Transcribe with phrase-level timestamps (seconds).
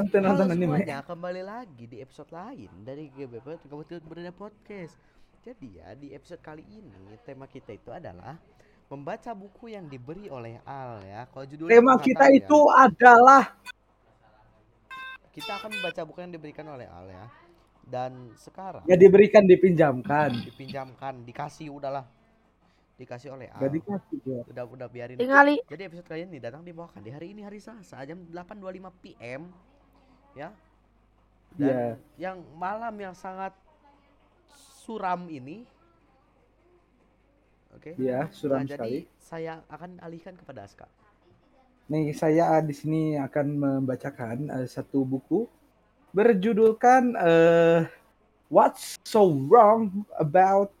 [0.00, 0.64] nonton Halo nonton anime.
[0.80, 4.96] semuanya, kembali lagi di episode lain dari GBP Kebetulan Berada Podcast.
[5.44, 8.40] Jadi ya, di episode kali ini tema kita itu adalah
[8.88, 11.28] membaca buku yang diberi oleh Al ya.
[11.28, 12.40] Kalau judulnya Tema kita ya.
[12.40, 13.44] itu adalah
[15.36, 17.24] kita akan membaca buku yang diberikan oleh Al ya.
[17.84, 20.32] Dan sekarang ya diberikan dipinjamkan.
[20.48, 22.08] dipinjamkan, dikasih udahlah.
[22.96, 23.68] Dikasih oleh Al.
[23.68, 24.40] Gak dikasih ya.
[24.48, 25.20] Udah udah biarin.
[25.20, 25.60] Tinggali.
[25.68, 29.69] Jadi episode kali ini datang dibawakan di hari ini hari Selasa jam 8.25 PM
[30.34, 30.48] ya.
[31.50, 31.84] Dan Iya.
[32.16, 33.50] yang malam yang sangat
[34.80, 35.66] suram ini
[37.70, 37.94] Oke.
[37.96, 39.06] Iya, suram Nah, sekali.
[39.06, 40.86] jadi saya akan alihkan kepada Aska.
[41.88, 45.46] Nih, saya di sini akan membacakan eh, satu buku
[46.10, 47.86] berjudulkan eh,
[48.50, 50.74] What's So Wrong About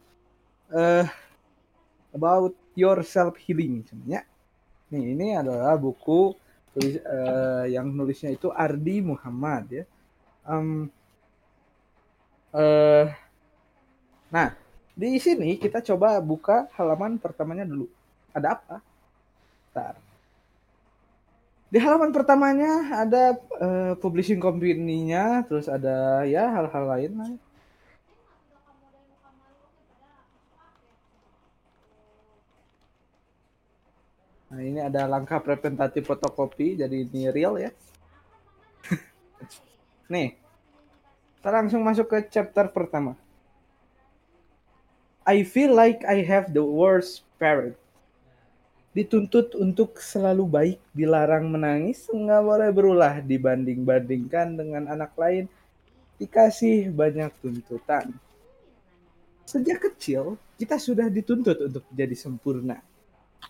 [0.74, 1.06] eh,
[2.10, 4.26] About Your Self Healing sebenarnya.
[4.90, 6.34] Nih, ini adalah buku
[6.74, 9.84] tulis, eh, yang nulisnya itu Ardi Muhammad ya.
[10.46, 10.86] Em,
[12.54, 13.06] eh,
[14.30, 14.54] nah,
[14.94, 17.86] di sini kita coba buka halaman pertamanya dulu.
[18.30, 18.76] Ada apa?
[19.70, 19.94] Bentar.
[21.70, 27.30] Di halaman pertamanya ada eh, publishing company-nya, terus ada ya hal-hal lain lah.
[34.50, 37.70] Nah, ini ada langkah representatif fotokopi, jadi ini real ya.
[40.12, 40.34] Nih,
[41.38, 43.14] kita langsung masuk ke chapter pertama.
[45.22, 47.78] I feel like I have the worst parent.
[48.90, 55.46] Dituntut untuk selalu baik, dilarang menangis, nggak boleh berulah, dibanding-bandingkan dengan anak lain,
[56.18, 58.10] dikasih banyak tuntutan.
[59.46, 62.89] Sejak kecil, kita sudah dituntut untuk jadi sempurna.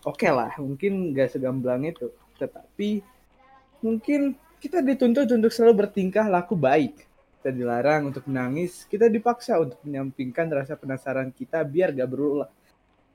[0.01, 2.09] Oke lah, mungkin nggak segamblang itu.
[2.39, 3.03] Tetapi
[3.85, 7.09] mungkin kita dituntut untuk selalu bertingkah laku baik.
[7.41, 12.45] Kita dilarang untuk menangis, kita dipaksa untuk menyampingkan rasa penasaran kita biar gak berulah.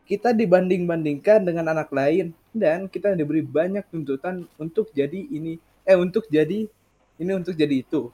[0.02, 6.26] Kita dibanding-bandingkan dengan anak lain dan kita diberi banyak tuntutan untuk jadi ini, eh untuk
[6.26, 6.66] jadi
[7.22, 8.10] ini untuk jadi itu.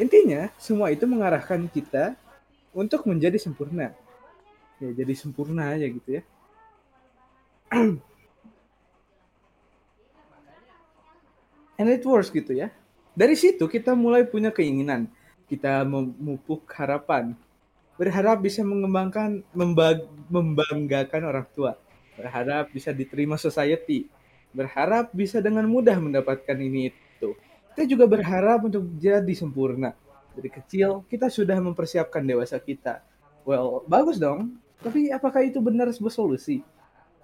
[0.00, 2.16] Intinya semua itu mengarahkan kita
[2.72, 3.92] untuk menjadi sempurna.
[4.80, 6.22] Ya jadi sempurna aja gitu ya.
[11.80, 12.68] And it works gitu ya.
[13.16, 15.08] Dari situ kita mulai punya keinginan.
[15.48, 17.32] Kita memupuk harapan.
[17.96, 21.80] Berharap bisa mengembangkan, membag- membanggakan orang tua.
[22.20, 24.06] Berharap bisa diterima society.
[24.52, 27.32] Berharap bisa dengan mudah mendapatkan ini itu.
[27.72, 29.96] Kita juga berharap untuk jadi sempurna.
[30.36, 33.00] Dari kecil kita sudah mempersiapkan dewasa kita.
[33.46, 34.60] Well, bagus dong.
[34.80, 36.60] Tapi apakah itu benar sebuah solusi?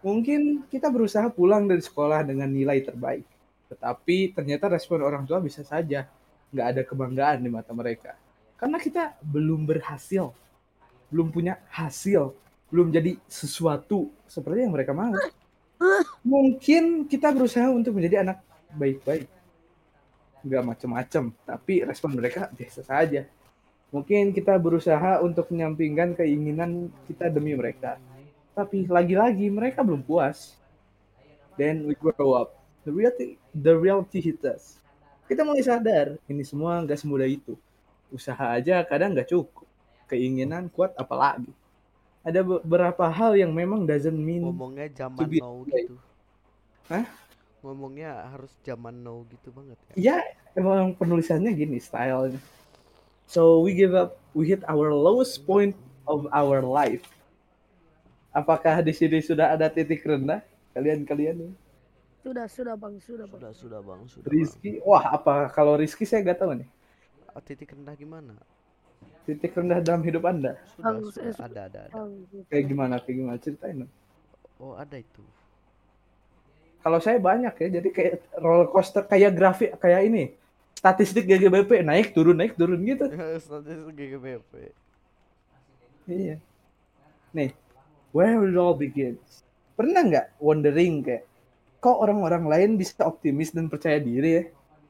[0.04, 3.26] Mungkin kita berusaha pulang dari sekolah dengan nilai terbaik.
[3.72, 6.06] Tetapi ternyata respon orang tua bisa saja
[6.54, 8.14] nggak ada kebanggaan di mata mereka.
[8.56, 10.32] Karena kita belum berhasil,
[11.12, 12.32] belum punya hasil,
[12.72, 15.12] belum jadi sesuatu seperti yang mereka mau.
[16.24, 18.40] Mungkin kita berusaha untuk menjadi anak
[18.72, 19.28] baik-baik.
[20.46, 23.28] Nggak macem-macem, tapi respon mereka biasa saja.
[23.92, 28.00] Mungkin kita berusaha untuk menyampingkan keinginan kita demi mereka.
[28.56, 30.56] Tapi lagi-lagi mereka belum puas.
[31.60, 32.56] Then we grow up
[32.86, 34.78] the reality the reality hit us.
[35.26, 37.58] Kita mulai sadar ini semua nggak semudah itu.
[38.08, 39.66] Usaha aja kadang nggak cukup.
[40.06, 41.50] Keinginan kuat apalagi.
[42.22, 45.98] Ada beberapa hal yang memang doesn't mean Ngomongnya zaman now gitu.
[46.86, 47.06] Hah?
[47.66, 49.94] Ngomongnya harus zaman now gitu banget ya.
[49.98, 50.18] ya
[50.54, 52.38] emang penulisannya gini stylenya.
[53.26, 55.74] So we give up, we hit our lowest point
[56.06, 57.02] of our life.
[58.36, 60.44] Apakah di sini sudah ada titik rendah
[60.76, 61.54] kalian-kalian ini?
[62.20, 63.38] Sudah, sudah bang, sudah bang.
[63.40, 64.26] Sudah sudah Bang, sudah.
[64.28, 64.34] Bang.
[64.34, 66.68] Rizky, wah apa kalau Rizky saya nggak tahu nih.
[67.30, 68.34] Ah, Titik rendah gimana?
[69.24, 71.94] Titik rendah dalam hidup anda Sudah, Bang, sudah saya- ada ada ada.
[71.96, 72.44] Bang, gitu.
[72.50, 72.94] kayak gimana?
[73.00, 73.92] Kayak gimana ceritain dong.
[74.60, 75.22] Oh, ada itu.
[76.82, 80.24] Kalau saya banyak ya, jadi kayak roller coaster kayak grafik kayak ini.
[80.76, 83.06] Statistik GGBP naik turun naik turun gitu.
[83.44, 84.52] Statistik GGBP.
[86.06, 86.36] Iya.
[87.32, 87.50] Nih,
[88.16, 89.44] where it all begins.
[89.76, 91.28] Pernah nggak wondering kayak,
[91.84, 94.44] kok orang-orang lain bisa optimis dan percaya diri ya?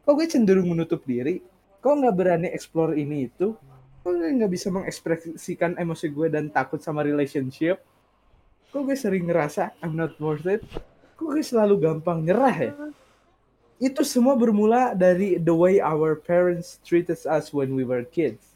[0.07, 1.43] Kok gue cenderung menutup diri?
[1.83, 3.59] Kok nggak berani explore ini itu?
[4.07, 7.83] Kok gue nggak bisa mengekspresikan emosi gue dan takut sama relationship?
[8.71, 10.63] Kok gue sering ngerasa I'm not worth it?
[11.19, 12.73] Kok gue selalu gampang nyerah ya?
[13.83, 18.55] Itu semua bermula dari the way our parents treated us when we were kids.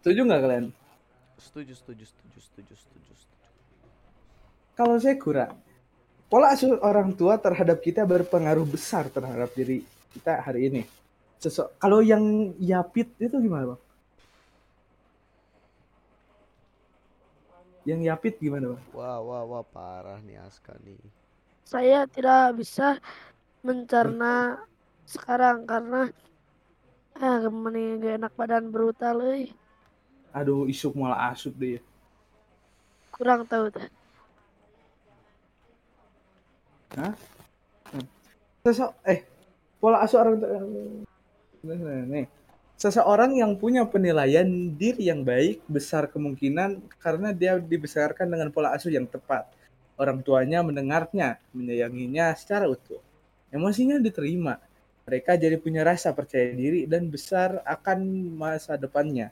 [0.00, 0.66] Setuju nggak kalian?
[1.36, 3.01] Setuju, setuju, setuju, setuju, setuju.
[4.72, 5.54] Kalau saya kurang.
[6.32, 9.84] Pola asuh orang tua terhadap kita berpengaruh besar terhadap diri
[10.16, 10.82] kita hari ini.
[11.36, 13.82] Sesok kalau yang Yapit itu gimana, Bang?
[17.84, 18.82] Yang Yapit gimana, Bang?
[18.96, 20.96] Wah, wah, wah, parah nih Aska nih.
[21.68, 22.96] Saya tidak bisa
[23.60, 24.64] mencerna
[25.04, 26.08] sekarang karena
[27.20, 29.52] ah gemeni gak enak badan brutal euy.
[30.32, 31.76] Aduh, isuk malah asup deh.
[33.12, 33.84] Kurang tahu tuh.
[38.62, 39.24] Sesok eh
[39.82, 40.36] pola asuh orang
[42.06, 42.26] nih.
[42.78, 48.90] Seseorang yang punya penilaian diri yang baik besar kemungkinan karena dia dibesarkan dengan pola asuh
[48.90, 49.46] yang tepat.
[49.94, 52.98] Orang tuanya mendengarnya, menyayanginya secara utuh.
[53.54, 54.58] Emosinya diterima.
[55.06, 58.02] Mereka jadi punya rasa percaya diri dan besar akan
[58.34, 59.30] masa depannya.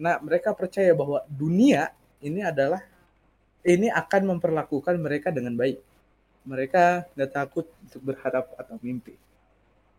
[0.00, 1.92] Nah, mereka percaya bahwa dunia
[2.24, 2.80] ini adalah
[3.66, 5.87] ini akan memperlakukan mereka dengan baik.
[6.48, 9.12] Mereka nggak takut untuk berharap atau mimpi.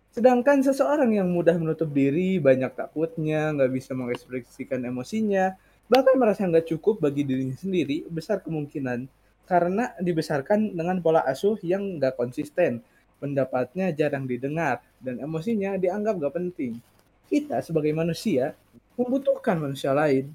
[0.10, 5.54] Sedangkan seseorang yang mudah menutup diri, banyak takutnya, nggak bisa mengekspresikan emosinya,
[5.86, 9.06] bahkan merasa nggak cukup bagi dirinya sendiri, besar kemungkinan
[9.46, 12.82] karena dibesarkan dengan pola asuh yang nggak konsisten,
[13.22, 16.82] pendapatnya jarang didengar, dan emosinya dianggap nggak penting.
[17.30, 18.58] Kita sebagai manusia
[18.98, 20.34] membutuhkan manusia lain,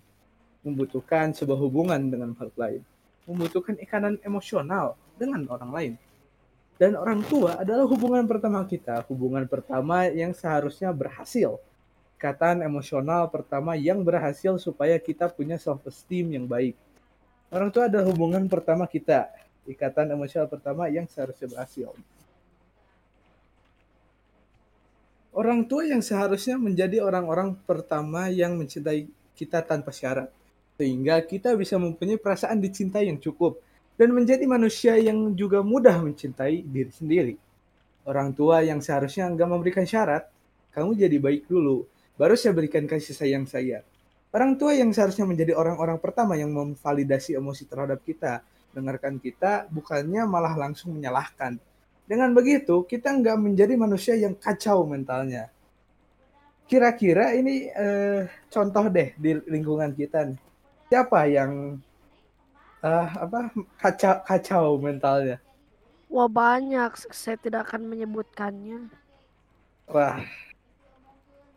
[0.63, 2.83] membutuhkan sebuah hubungan dengan makhluk lain,
[3.27, 5.93] membutuhkan ikanan emosional dengan orang lain.
[6.75, 11.63] Dan orang tua adalah hubungan pertama kita, hubungan pertama yang seharusnya berhasil.
[12.19, 16.75] Ikatan emosional pertama yang berhasil supaya kita punya self esteem yang baik.
[17.55, 19.31] Orang tua adalah hubungan pertama kita,
[19.71, 21.95] ikatan emosional pertama yang seharusnya berhasil.
[25.35, 30.31] Orang tua yang seharusnya menjadi orang-orang pertama yang mencintai kita tanpa syarat.
[30.79, 33.59] Sehingga kita bisa mempunyai perasaan dicintai yang cukup
[33.95, 37.35] dan menjadi manusia yang juga mudah mencintai diri sendiri.
[38.05, 40.29] Orang tua yang seharusnya nggak memberikan syarat,
[40.75, 41.87] kamu jadi baik dulu,
[42.19, 43.87] baru saya berikan kasih sayang saya.
[44.35, 48.43] Orang tua yang seharusnya menjadi orang-orang pertama yang memvalidasi emosi terhadap kita,
[48.75, 51.55] dengarkan kita, bukannya malah langsung menyalahkan.
[52.05, 55.49] Dengan begitu, kita nggak menjadi manusia yang kacau mentalnya.
[56.67, 60.39] Kira-kira ini eh, contoh deh di lingkungan kita nih.
[60.91, 61.79] Siapa yang
[62.85, 63.39] eh, apa
[63.81, 65.37] kacau kacau mentalnya?
[66.15, 66.91] Wah banyak,
[67.21, 68.79] saya tidak akan menyebutkannya.
[69.93, 70.17] Wah,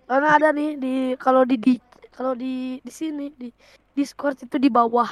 [0.08, 1.74] Karena ada nih di kalau di, di
[2.16, 3.50] kalau di di sini di
[3.96, 5.12] Discord itu di bawah,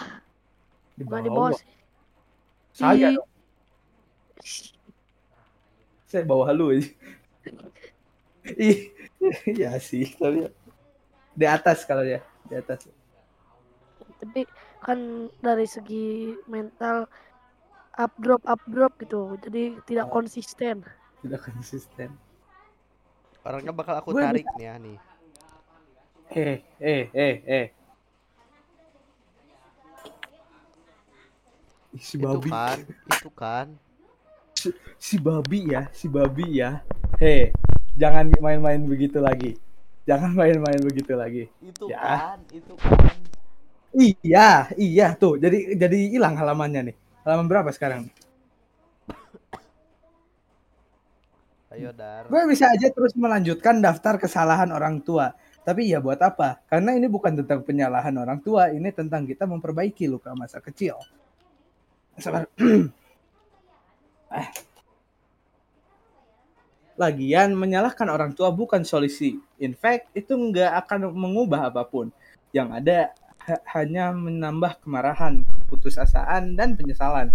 [0.98, 1.60] di bukan di bawah bawah.
[1.60, 1.72] sih.
[2.76, 3.20] Saya Di-.
[6.10, 6.90] Saya bawah lu aja.
[8.68, 8.80] Ih,
[9.50, 10.40] iya sih, tapi
[11.40, 12.86] di atas kalau ya, di atas.
[14.22, 14.42] tapi
[14.86, 15.00] kan
[15.42, 17.10] dari segi mental
[17.98, 20.86] up drop up drop gitu, jadi tidak konsisten.
[21.26, 22.14] Tidak konsisten.
[23.42, 24.98] Orangnya bakal aku tarik nih ya nih.
[26.34, 27.68] Eh, eh, eh, eh.
[31.96, 33.68] Ih, Si Itu babi, kan, itu kan.
[35.00, 36.82] si babi ya, si babi ya.
[37.22, 37.56] Hei,
[37.96, 39.56] jangan main-main begitu lagi.
[40.04, 41.48] Jangan main-main begitu lagi.
[41.64, 42.36] Itu Ya.
[42.36, 43.25] kan, itu kan.
[43.96, 44.42] Iya,
[44.86, 45.34] iya tuh.
[45.44, 46.96] Jadi jadi hilang halamannya nih.
[47.24, 48.02] Halaman berapa sekarang?
[51.74, 52.24] Ayo Dar.
[52.30, 55.34] Gue bisa aja terus melanjutkan daftar kesalahan orang tua.
[55.66, 56.62] Tapi ya buat apa?
[56.70, 60.96] Karena ini bukan tentang penyalahan orang tua, ini tentang kita memperbaiki luka masa kecil.
[62.20, 62.48] Sabar.
[64.36, 64.50] Eh.
[66.96, 69.36] Lagian menyalahkan orang tua bukan solusi.
[69.60, 72.08] In fact, itu nggak akan mengubah apa pun.
[72.56, 72.98] Yang ada
[73.46, 77.32] ha- hanya menambah kemarahan, putusasaan, dan penyesalan.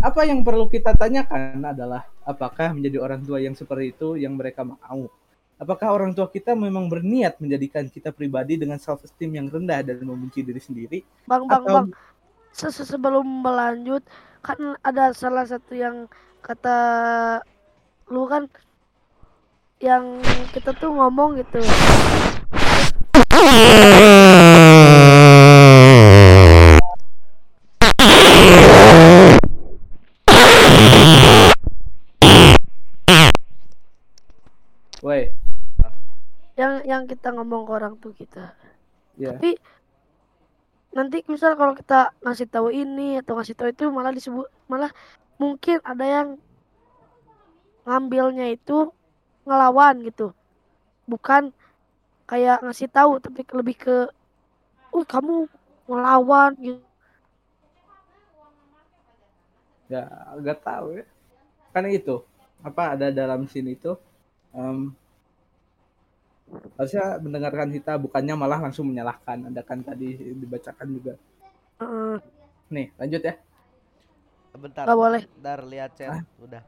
[0.00, 4.64] Apa yang perlu kita tanyakan adalah apakah menjadi orang tua yang seperti itu yang mereka
[4.64, 5.12] mau?
[5.60, 10.00] Apakah orang tua kita memang berniat menjadikan kita pribadi dengan self esteem yang rendah dan
[10.00, 11.04] membenci diri sendiri?
[11.28, 11.86] Bang bang Atau bang,
[12.50, 14.00] Se- se- sebelum berlanjut
[14.40, 16.08] kan ada salah satu yang
[16.40, 16.78] kata
[18.08, 18.48] lu kan
[19.84, 20.16] yang
[20.56, 21.60] kita tuh ngomong gitu.
[37.00, 38.52] Yang kita ngomong ke orang tuh kita.
[39.16, 39.32] ya.
[39.32, 39.56] Tapi
[40.92, 44.90] nanti misal kalau kita ngasih tahu ini atau ngasih tahu itu malah disebut malah
[45.40, 46.28] mungkin ada yang
[47.88, 48.92] ngambilnya itu
[49.48, 50.36] ngelawan gitu.
[51.08, 51.56] Bukan
[52.28, 53.96] kayak ngasih tahu tapi lebih ke
[54.92, 55.48] uh kamu
[55.88, 56.90] ngelawan gitu.
[59.90, 60.06] ya
[60.38, 61.04] agak tahu ya
[61.74, 62.22] kan itu
[62.62, 63.98] apa ada dalam sini itu
[64.54, 64.94] em,
[66.74, 71.14] harusnya mendengarkan kita bukannya malah langsung menyalahkan ada kan tadi dibacakan juga
[72.70, 73.34] nih lanjut ya
[74.50, 74.82] Bentar.
[74.82, 76.10] nggak boleh Bentar lihat chat.
[76.10, 76.22] Ah.
[76.42, 76.62] Udah.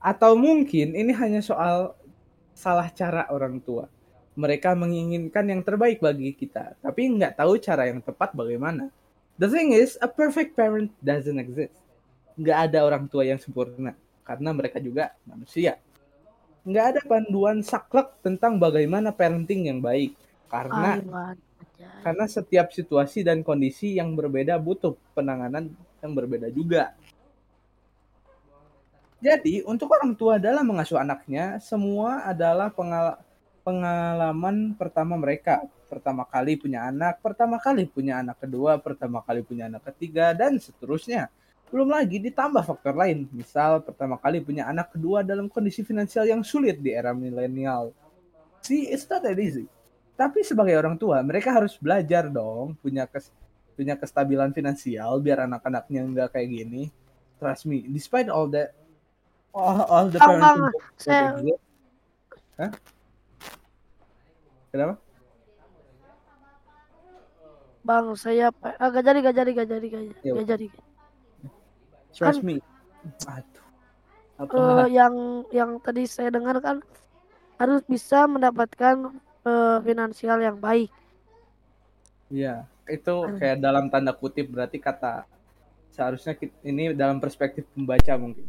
[0.00, 1.94] atau mungkin ini hanya soal
[2.56, 3.86] salah cara orang tua
[4.32, 8.88] mereka menginginkan yang terbaik bagi kita tapi nggak tahu cara yang tepat bagaimana
[9.36, 11.76] the thing is a perfect parent doesn't exist
[12.40, 13.92] nggak ada orang tua yang sempurna
[14.24, 15.76] karena mereka juga manusia
[16.62, 20.14] nggak ada panduan saklek tentang bagaimana parenting yang baik
[20.46, 21.88] karena Aiwan aja.
[22.06, 26.94] karena setiap situasi dan kondisi yang berbeda butuh penanganan yang berbeda juga.
[29.22, 33.22] Jadi, untuk orang tua dalam mengasuh anaknya, semua adalah pengal-
[33.62, 35.62] pengalaman pertama mereka.
[35.86, 40.58] Pertama kali punya anak, pertama kali punya anak kedua, pertama kali punya anak ketiga, dan
[40.58, 41.30] seterusnya.
[41.72, 46.44] Belum lagi ditambah faktor lain, misal pertama kali punya anak kedua dalam kondisi finansial yang
[46.44, 47.96] sulit di era milenial.
[48.60, 49.64] See, it's not that easy.
[50.12, 53.32] Tapi sebagai orang tua, mereka harus belajar dong punya kes
[53.72, 56.92] punya kestabilan finansial biar anak-anaknya nggak kayak gini.
[57.40, 58.76] Trust me, despite all that
[59.56, 60.52] all, all the that
[61.00, 61.56] saya-.
[62.60, 62.70] Hah?
[64.68, 64.94] Kenapa?
[67.82, 70.66] Bang, saya pe- ah, gak jadi, gak jadi, gak jadi, gak jadi, gak jadi.
[72.14, 72.60] Trust me.
[73.26, 73.66] Aduh.
[74.40, 74.56] Apa?
[74.56, 75.14] Eh, yang
[75.52, 76.80] yang tadi saya dengar kan
[77.60, 78.96] harus bisa mendapatkan
[79.46, 80.90] eh, finansial yang baik.
[82.32, 85.28] Iya, itu kayak dalam tanda kutip berarti kata
[85.92, 88.48] seharusnya kit- ini dalam perspektif pembaca mungkin.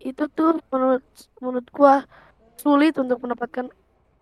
[0.00, 1.04] Itu tuh menurut
[1.42, 1.94] menurut gua
[2.56, 3.66] sulit untuk mendapatkan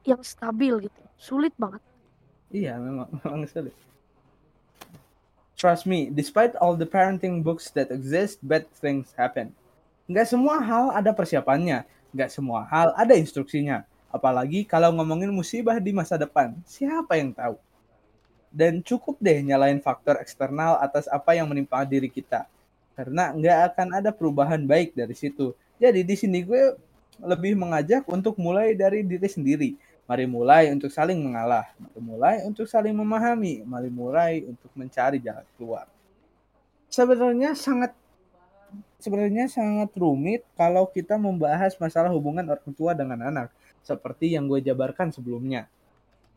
[0.09, 1.01] yang stabil gitu.
[1.21, 1.83] Sulit banget.
[2.51, 3.75] Iya, memang memang sulit.
[5.65, 9.49] Trust me, despite all the parenting books that exist, bad things happen.
[10.05, 13.81] Nggak semua hal ada persiapannya, nggak semua hal ada instruksinya.
[14.13, 17.57] Apalagi kalau ngomongin musibah di masa depan, siapa yang tahu?
[18.53, 22.45] Dan cukup deh nyalain faktor eksternal atas apa yang menimpa diri kita.
[22.93, 25.57] Karena nggak akan ada perubahan baik dari situ.
[25.81, 26.77] Jadi di sini gue
[27.25, 29.81] lebih mengajak untuk mulai dari diri sendiri.
[30.05, 31.65] Mari mulai untuk saling mengalah.
[31.81, 33.65] Mari mulai untuk saling memahami.
[33.65, 35.89] Mari mulai untuk mencari jalan keluar.
[36.93, 37.97] Sebenarnya sangat
[39.01, 43.49] sebenarnya sangat rumit kalau kita membahas masalah hubungan orang tua dengan anak.
[43.81, 45.73] Seperti yang gue jabarkan sebelumnya.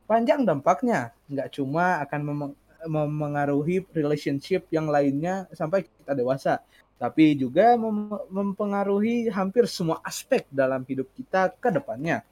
[0.07, 1.11] Panjang dampaknya.
[1.27, 2.57] Nggak cuma akan mem-
[2.87, 6.63] memengaruhi relationship yang lainnya sampai kita dewasa.
[6.95, 12.23] Tapi juga mem- mempengaruhi hampir semua aspek dalam hidup kita ke depannya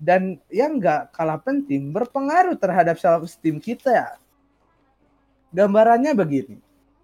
[0.00, 4.16] dan yang nggak kalah penting berpengaruh terhadap self esteem kita.
[5.52, 6.56] Gambarannya begini,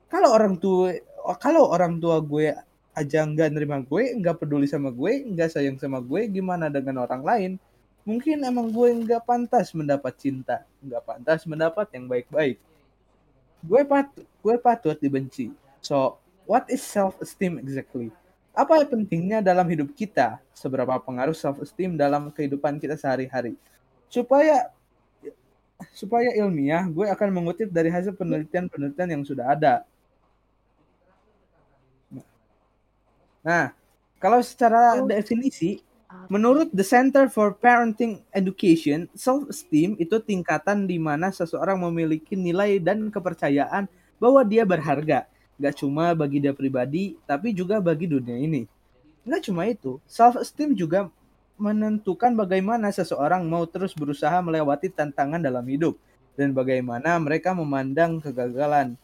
[0.08, 0.96] kalau orang tua
[1.36, 2.56] kalau orang tua gue
[2.96, 7.20] aja nggak nerima gue, nggak peduli sama gue, nggak sayang sama gue, gimana dengan orang
[7.20, 7.52] lain?
[8.08, 12.56] Mungkin emang gue nggak pantas mendapat cinta, nggak pantas mendapat yang baik-baik.
[13.60, 15.52] Gue patut, gue patut dibenci.
[15.84, 16.16] So,
[16.48, 18.08] what is self esteem exactly?
[18.56, 20.40] Apa pentingnya dalam hidup kita?
[20.56, 23.52] Seberapa pengaruh self esteem dalam kehidupan kita sehari-hari?
[24.08, 24.72] Supaya
[25.92, 29.84] supaya ilmiah, gue akan mengutip dari hasil penelitian-penelitian yang sudah ada.
[33.44, 33.76] Nah,
[34.16, 35.84] kalau secara definisi,
[36.32, 43.12] menurut The Center for Parenting Education, self-esteem itu tingkatan di mana seseorang memiliki nilai dan
[43.12, 43.84] kepercayaan
[44.16, 45.28] bahwa dia berharga.
[45.56, 48.68] Gak cuma bagi dia pribadi, tapi juga bagi dunia ini.
[49.24, 51.08] Gak cuma itu, self-esteem juga
[51.56, 55.96] menentukan bagaimana seseorang mau terus berusaha melewati tantangan dalam hidup
[56.36, 58.94] dan bagaimana mereka memandang kegagalan.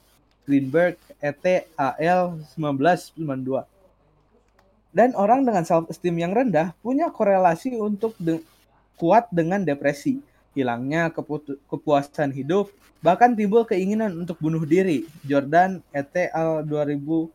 [0.43, 3.65] Greenberg et al 1992.
[4.93, 8.45] Dan orang dengan self esteem yang rendah punya korelasi untuk de-
[9.01, 10.21] kuat dengan depresi,
[10.53, 11.13] hilangnya
[11.69, 12.69] kepuasan hidup,
[13.01, 15.09] bahkan timbul keinginan untuk bunuh diri.
[15.25, 17.33] Jordan et al 2013,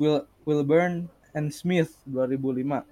[0.00, 1.06] Will Wilburn
[1.36, 2.84] and Smith 2005.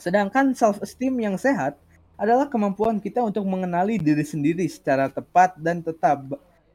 [0.00, 1.76] Sedangkan self esteem yang sehat
[2.16, 6.24] adalah kemampuan kita untuk mengenali diri sendiri secara tepat dan tetap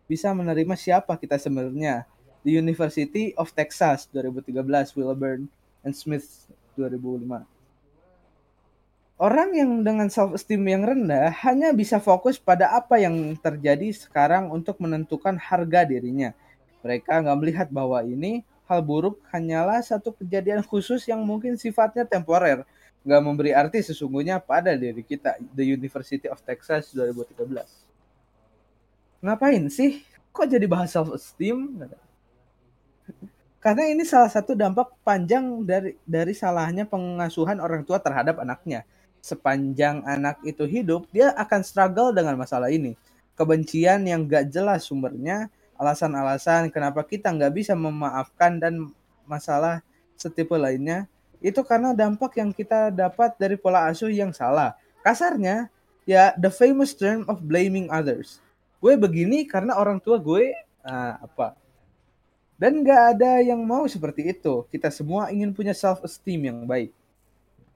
[0.06, 2.06] bisa menerima siapa kita sebenarnya.
[2.46, 5.50] The University of Texas 2013, Wilburn
[5.82, 6.46] and Smith
[6.78, 7.55] 2005.
[9.16, 14.52] Orang yang dengan self esteem yang rendah hanya bisa fokus pada apa yang terjadi sekarang
[14.52, 16.36] untuk menentukan harga dirinya.
[16.84, 22.68] Mereka nggak melihat bahwa ini hal buruk hanyalah satu kejadian khusus yang mungkin sifatnya temporer,
[23.08, 25.40] nggak memberi arti sesungguhnya pada diri kita.
[25.56, 27.40] The University of Texas 2013.
[29.24, 30.04] Ngapain sih?
[30.36, 31.88] Kok jadi bahas self esteem?
[33.64, 38.84] Karena ini salah satu dampak panjang dari dari salahnya pengasuhan orang tua terhadap anaknya.
[39.26, 42.94] Sepanjang anak itu hidup, dia akan struggle dengan masalah ini.
[43.34, 45.50] Kebencian yang gak jelas sumbernya,
[45.82, 48.94] alasan-alasan kenapa kita nggak bisa memaafkan dan
[49.26, 49.82] masalah
[50.14, 51.10] setipe lainnya,
[51.42, 54.78] itu karena dampak yang kita dapat dari pola asuh yang salah.
[55.02, 55.74] Kasarnya,
[56.06, 58.38] ya the famous term of blaming others.
[58.78, 60.54] Gue begini karena orang tua gue
[60.86, 61.58] uh, apa
[62.56, 64.64] dan gak ada yang mau seperti itu.
[64.72, 66.92] Kita semua ingin punya self-esteem yang baik.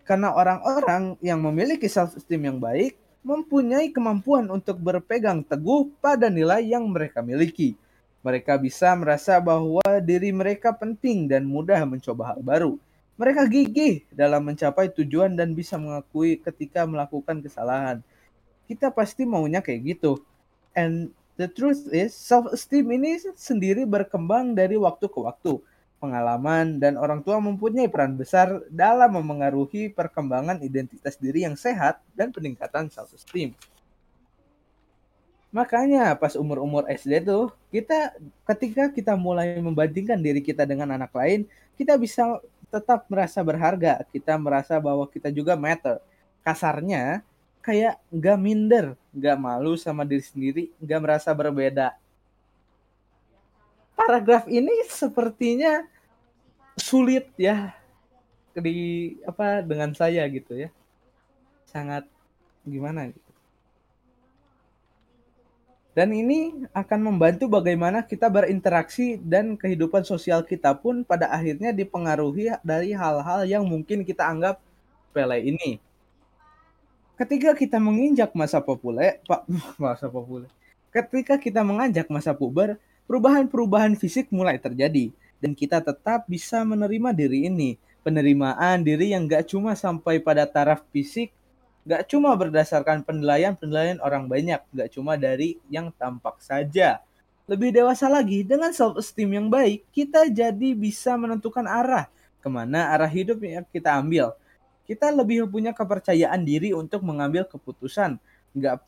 [0.10, 6.90] Karena orang-orang yang memiliki self-esteem yang baik mempunyai kemampuan untuk berpegang teguh pada nilai yang
[6.90, 7.78] mereka miliki.
[8.26, 12.74] Mereka bisa merasa bahwa diri mereka penting dan mudah mencoba hal baru.
[13.22, 18.02] Mereka gigih dalam mencapai tujuan dan bisa mengakui ketika melakukan kesalahan.
[18.66, 20.26] Kita pasti maunya kayak gitu.
[20.74, 25.64] And The truth is, self-esteem ini sendiri berkembang dari waktu ke waktu.
[26.00, 32.32] Pengalaman dan orang tua mempunyai peran besar dalam memengaruhi perkembangan identitas diri yang sehat dan
[32.32, 33.52] peningkatan self-esteem.
[35.50, 38.14] Makanya pas umur-umur SD tuh, kita
[38.48, 42.38] ketika kita mulai membandingkan diri kita dengan anak lain, kita bisa
[42.70, 45.98] tetap merasa berharga, kita merasa bahwa kita juga matter.
[46.46, 47.26] Kasarnya,
[47.66, 51.98] kayak nggak minder, nggak malu sama diri sendiri, nggak merasa berbeda.
[54.00, 55.84] Paragraf ini sepertinya
[56.80, 57.76] sulit ya
[58.56, 60.70] di apa dengan saya gitu ya.
[61.68, 62.08] Sangat
[62.64, 63.30] gimana gitu.
[65.92, 72.56] Dan ini akan membantu bagaimana kita berinteraksi dan kehidupan sosial kita pun pada akhirnya dipengaruhi
[72.64, 74.64] dari hal-hal yang mungkin kita anggap
[75.12, 75.82] pele ini
[77.20, 79.44] ketika kita menginjak masa populer, Pak,
[79.84, 80.48] masa populer.
[80.90, 82.80] Ketika kita menganjak masa puber,
[83.10, 85.10] perubahan-perubahan fisik mulai terjadi
[85.42, 87.82] dan kita tetap bisa menerima diri ini.
[88.06, 91.34] Penerimaan diri yang gak cuma sampai pada taraf fisik,
[91.84, 97.02] gak cuma berdasarkan penilaian-penilaian orang banyak, gak cuma dari yang tampak saja.
[97.50, 102.06] Lebih dewasa lagi, dengan self-esteem yang baik, kita jadi bisa menentukan arah
[102.40, 104.38] ke mana arah hidup yang kita ambil
[104.90, 108.18] kita lebih punya kepercayaan diri untuk mengambil keputusan,
[108.58, 108.82] nggak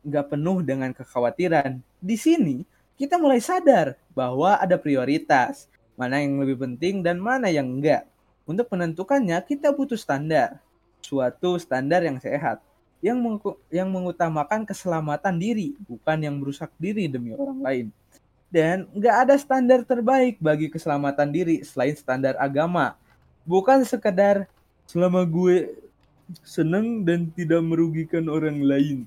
[0.00, 1.76] nggak penuh dengan kekhawatiran.
[2.00, 2.64] Di sini
[2.96, 8.08] kita mulai sadar bahwa ada prioritas, mana yang lebih penting dan mana yang enggak.
[8.48, 10.58] Untuk menentukannya kita butuh standar,
[11.04, 12.64] suatu standar yang sehat,
[13.04, 17.86] yang meng yang mengutamakan keselamatan diri, bukan yang merusak diri demi orang lain.
[18.48, 22.96] Dan nggak ada standar terbaik bagi keselamatan diri selain standar agama.
[23.44, 24.48] Bukan sekedar
[24.86, 25.74] selama gue
[26.42, 28.98] senang dan tidak merugikan orang lain.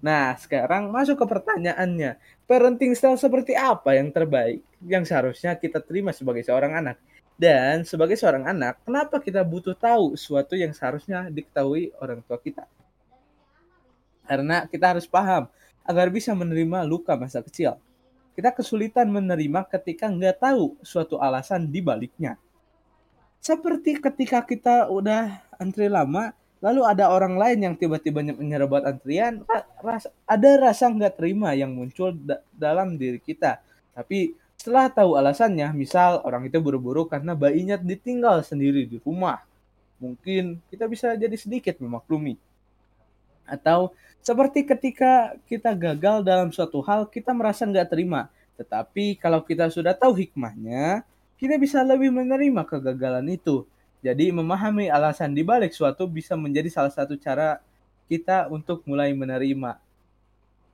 [0.00, 2.16] Nah, sekarang masuk ke pertanyaannya.
[2.48, 6.96] Parenting style seperti apa yang terbaik yang seharusnya kita terima sebagai seorang anak?
[7.40, 12.68] Dan sebagai seorang anak, kenapa kita butuh tahu sesuatu yang seharusnya diketahui orang tua kita?
[14.28, 15.48] Karena kita harus paham
[15.84, 17.80] agar bisa menerima luka masa kecil.
[18.36, 22.36] Kita kesulitan menerima ketika nggak tahu suatu alasan di baliknya
[23.40, 29.40] seperti ketika kita udah antri lama lalu ada orang lain yang tiba-tiba menyerobot antrian
[29.80, 33.64] ras ada rasa nggak terima yang muncul da dalam diri kita.
[33.96, 39.40] Tapi setelah tahu alasannya misal orang itu buru-buru karena bayinya ditinggal sendiri di rumah.
[40.00, 42.36] Mungkin kita bisa jadi sedikit memaklumi.
[43.48, 48.28] Atau seperti ketika kita gagal dalam suatu hal kita merasa nggak terima.
[48.60, 51.08] Tetapi kalau kita sudah tahu hikmahnya
[51.40, 53.64] kita bisa lebih menerima kegagalan itu.
[54.00, 57.60] Jadi memahami alasan di balik suatu bisa menjadi salah satu cara
[58.08, 59.76] kita untuk mulai menerima.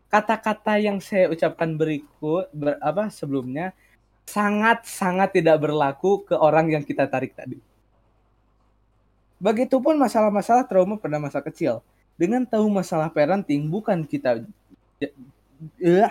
[0.07, 3.75] Kata-kata yang saya ucapkan berikut ber, apa sebelumnya
[4.27, 7.59] sangat-sangat tidak berlaku ke orang yang kita tarik tadi.
[9.43, 11.83] Begitupun masalah-masalah trauma pada masa kecil.
[12.17, 14.41] Dengan tahu masalah parenting bukan kita
[15.77, 16.09] ya,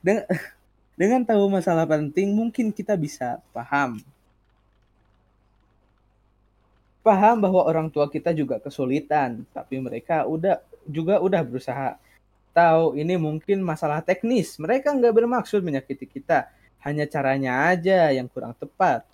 [0.00, 0.24] dengan,
[1.00, 4.00] dengan tahu masalah penting, mungkin kita bisa paham.
[7.00, 11.96] Paham bahwa orang tua kita juga kesulitan, tapi mereka udah juga udah berusaha.
[12.52, 16.52] Tahu ini mungkin masalah teknis, mereka nggak bermaksud menyakiti kita,
[16.84, 19.06] hanya caranya aja yang kurang tepat.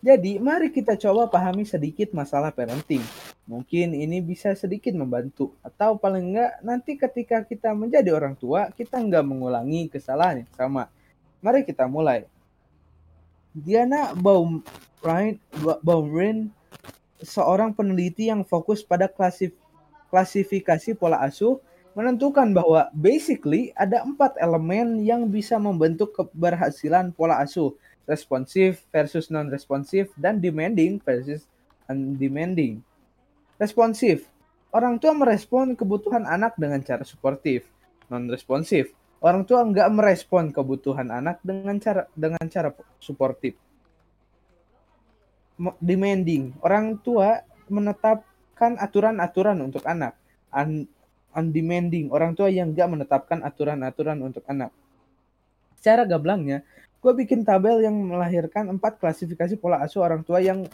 [0.00, 3.02] Jadi, mari kita coba pahami sedikit masalah parenting.
[3.48, 9.02] Mungkin ini bisa sedikit membantu, atau paling enggak nanti ketika kita menjadi orang tua, kita
[9.02, 10.88] nggak mengulangi kesalahan yang sama.
[11.42, 12.24] Mari kita mulai.
[13.56, 15.40] Diana Baumrind,
[15.82, 16.52] Baumrind
[17.22, 19.52] seorang peneliti yang fokus pada klasif,
[20.12, 21.58] klasifikasi pola asuh
[21.96, 27.72] menentukan bahwa basically ada empat elemen yang bisa membentuk keberhasilan pola asuh
[28.04, 31.48] responsif versus non-responsif dan demanding versus
[31.90, 32.84] undemanding.
[33.56, 34.28] Responsif,
[34.70, 37.64] orang tua merespon kebutuhan anak dengan cara suportif.
[38.12, 38.92] Non-responsif,
[39.24, 43.58] orang tua nggak merespon kebutuhan anak dengan cara dengan cara suportif.
[45.80, 47.40] Demanding, orang tua
[47.72, 50.12] menetapkan aturan-aturan untuk anak.
[50.52, 50.84] Un
[51.36, 54.72] undemanding, orang tua yang nggak menetapkan aturan-aturan untuk anak.
[55.76, 56.64] Secara gablangnya,
[57.04, 60.64] gue bikin tabel yang melahirkan empat klasifikasi pola asuh orang tua yang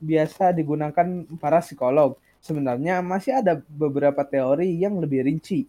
[0.00, 2.16] biasa digunakan para psikolog.
[2.40, 5.68] Sebenarnya masih ada beberapa teori yang lebih rinci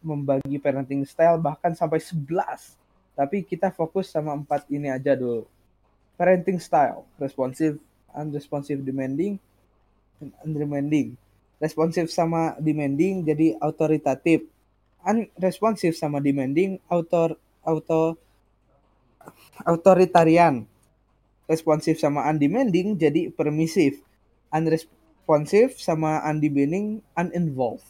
[0.00, 2.24] membagi parenting style bahkan sampai 11.
[3.12, 5.44] Tapi kita fokus sama empat ini aja dulu.
[6.20, 7.80] Parenting style, responsive,
[8.12, 9.40] unresponsive, demanding,
[10.44, 11.16] undemanding.
[11.56, 14.44] Responsif sama demanding jadi autoritatif.
[15.00, 18.20] Unresponsive sama demanding autor auto
[19.64, 20.68] authoritarian
[21.50, 23.98] responsif sama undemanding jadi permisif.
[24.54, 27.86] Unresponsive sama undemanding uninvolved.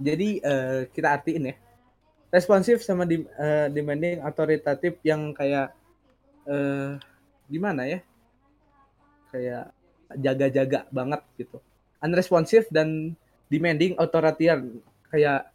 [0.00, 1.54] Jadi uh, kita artiin ya.
[2.32, 5.76] Responsif sama di, uh, demanding autoritatif yang kayak
[6.48, 6.96] uh,
[7.52, 8.00] gimana ya?
[9.28, 9.76] Kayak
[10.16, 11.60] jaga-jaga banget gitu.
[12.00, 13.12] Unresponsive dan
[13.52, 14.80] demanding authoritarian
[15.12, 15.52] kayak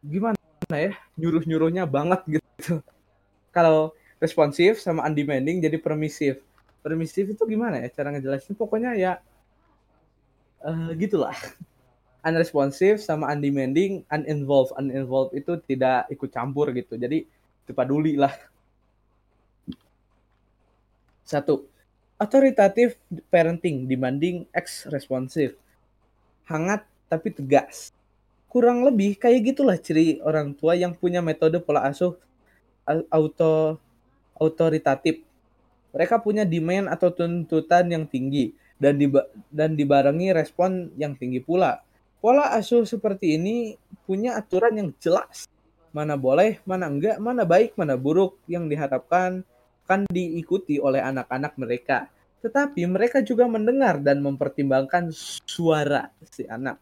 [0.00, 0.36] gimana
[0.72, 0.96] ya?
[1.20, 2.80] Nyuruh-nyuruhnya banget gitu.
[3.52, 6.40] Kalau responsif sama undemanding jadi permisif.
[6.80, 8.56] Permisif itu gimana ya cara ngejelasin?
[8.56, 9.12] Pokoknya ya
[10.64, 11.36] uh, gitulah.
[12.26, 14.76] Unresponsive sama undemanding, uninvolved.
[14.76, 17.00] Uninvolved itu tidak ikut campur gitu.
[17.00, 17.24] Jadi
[17.64, 18.32] itu peduli lah.
[21.30, 21.62] Satu,
[22.18, 22.98] autoritatif
[23.30, 25.54] parenting dibanding ex responsif.
[26.50, 27.94] Hangat tapi tegas.
[28.50, 32.18] Kurang lebih kayak gitulah ciri orang tua yang punya metode pola asuh
[33.14, 33.78] auto
[34.34, 35.22] autoritatif.
[35.94, 38.50] Mereka punya demand atau tuntutan yang tinggi
[38.82, 41.78] dan diba dan dibarengi respon yang tinggi pula.
[42.18, 45.46] Pola asuh seperti ini punya aturan yang jelas.
[45.94, 49.46] Mana boleh, mana enggak, mana baik, mana buruk yang diharapkan
[49.90, 52.06] kan diikuti oleh anak-anak mereka.
[52.46, 55.10] Tetapi mereka juga mendengar dan mempertimbangkan
[55.42, 56.78] suara si anak.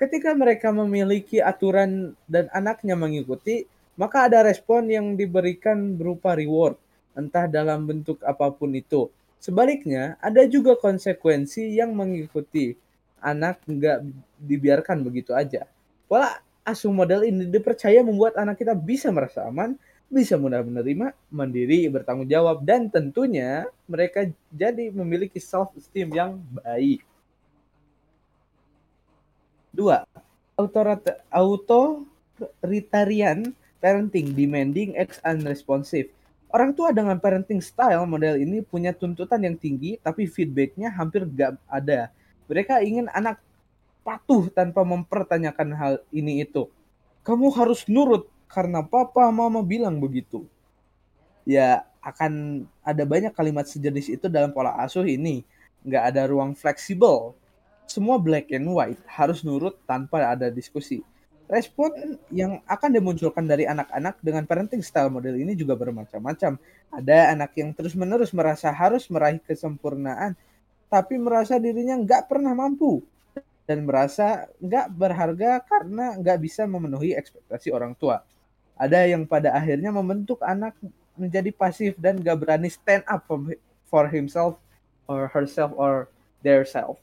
[0.00, 3.68] Ketika mereka memiliki aturan dan anaknya mengikuti,
[4.00, 6.80] maka ada respon yang diberikan berupa reward,
[7.12, 9.12] entah dalam bentuk apa pun itu.
[9.36, 12.72] Sebaliknya, ada juga konsekuensi yang mengikuti.
[13.20, 14.00] Anak nggak
[14.40, 15.68] dibiarkan begitu aja.
[16.08, 19.76] Pola asuh model ini dipercaya membuat anak kita bisa merasa aman,
[20.10, 27.06] bisa mudah menerima, mandiri, bertanggung jawab, dan tentunya mereka jadi memiliki self-esteem yang baik.
[29.70, 30.02] Dua,
[31.30, 36.10] autoritarian parenting demanding ex unresponsive.
[36.50, 41.54] Orang tua dengan parenting style model ini punya tuntutan yang tinggi tapi feedbacknya hampir gak
[41.70, 42.10] ada.
[42.50, 43.38] Mereka ingin anak
[44.02, 46.66] patuh tanpa mempertanyakan hal ini itu.
[47.22, 50.44] Kamu harus nurut karena papa mama bilang begitu.
[51.46, 55.46] Ya akan ada banyak kalimat sejenis itu dalam pola asuh ini.
[55.86, 57.32] Nggak ada ruang fleksibel.
[57.86, 61.02] Semua black and white harus nurut tanpa ada diskusi.
[61.50, 61.90] Respon
[62.30, 66.54] yang akan dimunculkan dari anak-anak dengan parenting style model ini juga bermacam-macam.
[66.94, 70.38] Ada anak yang terus-menerus merasa harus meraih kesempurnaan,
[70.86, 73.02] tapi merasa dirinya nggak pernah mampu
[73.66, 78.22] dan merasa nggak berharga karena nggak bisa memenuhi ekspektasi orang tua.
[78.80, 80.72] Ada yang pada akhirnya membentuk anak
[81.12, 83.28] menjadi pasif dan nggak berani stand up
[83.84, 84.56] for himself
[85.04, 86.08] or herself or
[86.40, 86.96] their self.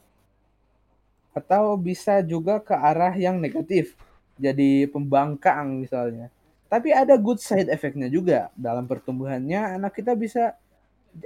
[1.30, 3.94] Atau bisa juga ke arah yang negatif
[4.34, 6.34] jadi pembangkang misalnya.
[6.66, 10.58] Tapi ada good side efeknya juga dalam pertumbuhannya anak kita bisa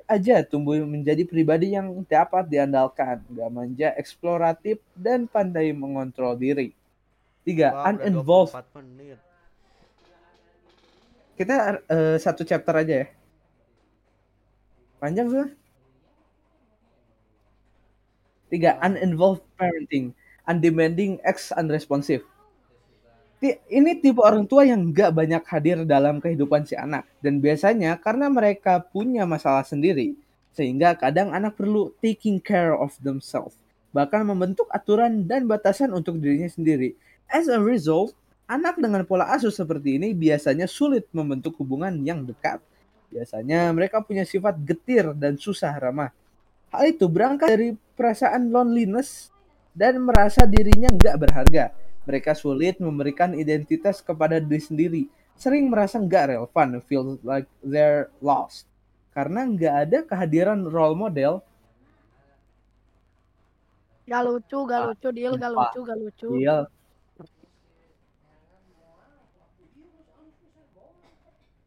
[0.06, 6.72] aja tumbuh menjadi pribadi yang dapat diandalkan, gak manja, eksploratif, dan pandai mengontrol diri.
[7.42, 8.54] Tiga, Wah, uninvolved.
[11.42, 13.06] Kita uh, satu chapter aja ya.
[15.02, 15.50] Panjang sih.
[18.54, 20.14] Tiga, uninvolved parenting,
[20.46, 22.22] undemanding, ex unresponsive
[23.50, 27.02] ini tipe orang tua yang gak banyak hadir dalam kehidupan si anak.
[27.18, 30.14] Dan biasanya karena mereka punya masalah sendiri,
[30.54, 33.58] sehingga kadang anak perlu taking care of themselves.
[33.90, 36.94] Bahkan membentuk aturan dan batasan untuk dirinya sendiri.
[37.26, 38.14] As a result,
[38.52, 42.60] anak dengan pola asuh seperti ini biasanya sulit membentuk hubungan yang dekat.
[43.08, 46.12] Biasanya mereka punya sifat getir dan susah ramah.
[46.72, 49.28] Hal itu berangkat dari perasaan loneliness
[49.72, 51.72] dan merasa dirinya nggak berharga
[52.04, 55.02] Mereka sulit memberikan identitas kepada diri sendiri.
[55.36, 58.68] Sering merasa nggak relevan, feel like they're lost.
[59.12, 61.44] Karena nggak ada kehadiran role model
[64.02, 66.28] Gak lucu, gak Ah, lucu, deal, gak lucu, gak lucu.
[66.42, 66.66] Iya.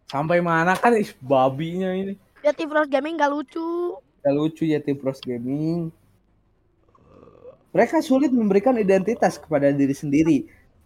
[0.06, 2.13] Sampai mana kan ih, babinya ini.
[2.54, 3.98] Tim Rose Gaming gak lucu.
[4.22, 5.89] Gak lucu tim Pros Gaming.
[7.74, 10.38] Mereka sulit memberikan identitas kepada diri sendiri.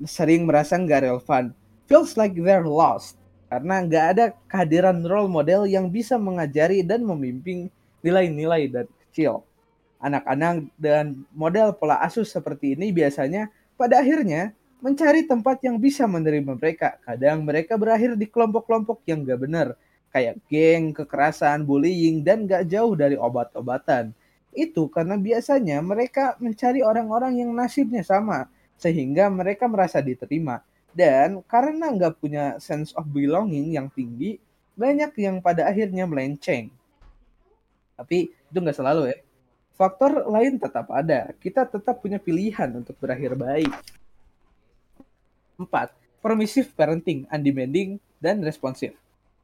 [0.07, 1.51] Sering merasa nggak relevan.
[1.85, 3.19] Feels like they're lost.
[3.47, 9.43] Karena nggak ada kehadiran role model yang bisa mengajari dan memimpin nilai-nilai dari kecil.
[9.99, 16.55] Anak-anak dan model pola asuh seperti ini biasanya pada akhirnya mencari tempat yang bisa menerima
[16.55, 16.99] mereka.
[17.03, 19.67] Kadang mereka berakhir di kelompok-kelompok yang gak benar.
[20.09, 24.15] Kayak geng, kekerasan, bullying, dan gak jauh dari obat-obatan.
[24.55, 28.49] Itu karena biasanya mereka mencari orang-orang yang nasibnya sama.
[28.79, 30.63] Sehingga mereka merasa diterima.
[30.89, 34.41] Dan karena nggak punya sense of belonging yang tinggi,
[34.73, 36.73] banyak yang pada akhirnya melenceng.
[37.93, 39.17] Tapi itu nggak selalu ya.
[39.77, 41.29] Faktor lain tetap ada.
[41.37, 43.98] Kita tetap punya pilihan untuk berakhir baik.
[45.59, 46.23] 4.
[46.23, 48.95] Permissive parenting, undemanding, dan responsif.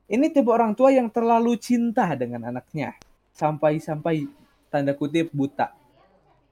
[0.08, 2.96] Ini tipe orang tua yang terlalu cinta dengan anaknya.
[3.36, 4.32] Sampai-sampai
[4.72, 5.76] tanda kutip buta.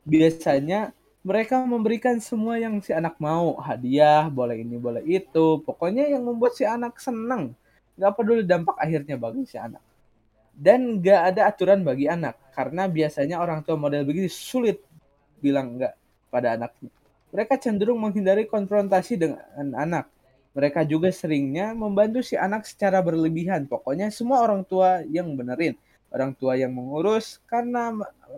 [0.04, 0.91] Biasanya
[1.23, 3.56] mereka memberikan semua yang si anak mau.
[3.62, 5.63] Hadiah, boleh ini, boleh itu.
[5.63, 7.56] Pokoknya yang membuat si anak senang.
[7.95, 9.80] Gak peduli dampak akhirnya bagi si anak.
[10.52, 12.36] Dan gak ada aturan bagi anak.
[12.52, 14.82] Karena biasanya orang tua model begini sulit
[15.43, 15.93] bilang enggak
[16.32, 16.89] pada anaknya.
[17.34, 20.06] Mereka cenderung menghindari konfrontasi dengan anak.
[20.54, 23.65] Mereka juga seringnya membantu si anak secara berlebihan.
[23.65, 25.74] Pokoknya semua orang tua yang benerin.
[26.13, 27.89] Orang tua yang mengurus karena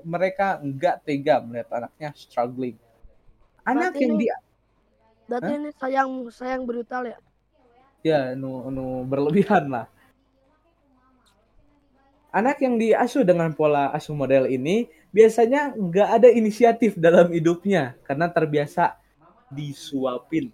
[0.07, 2.79] mereka enggak tega melihat anaknya struggling.
[3.67, 4.27] Anak Berarti yang ini- di
[5.25, 7.17] Berarti ini sayang sayang brutal ya.
[8.05, 9.91] ya nu, nu berlebihan lah.
[12.31, 18.27] Anak yang diasuh dengan pola asuh model ini biasanya nggak ada inisiatif dalam hidupnya karena
[18.27, 18.99] terbiasa
[19.47, 20.51] disuapin.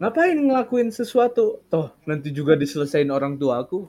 [0.00, 1.60] Ngapain ngelakuin sesuatu?
[1.68, 3.84] Toh nanti juga diselesain orang tua aku.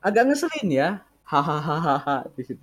[0.00, 0.88] Agak ngeselin ya.
[1.28, 2.56] Hahaha di.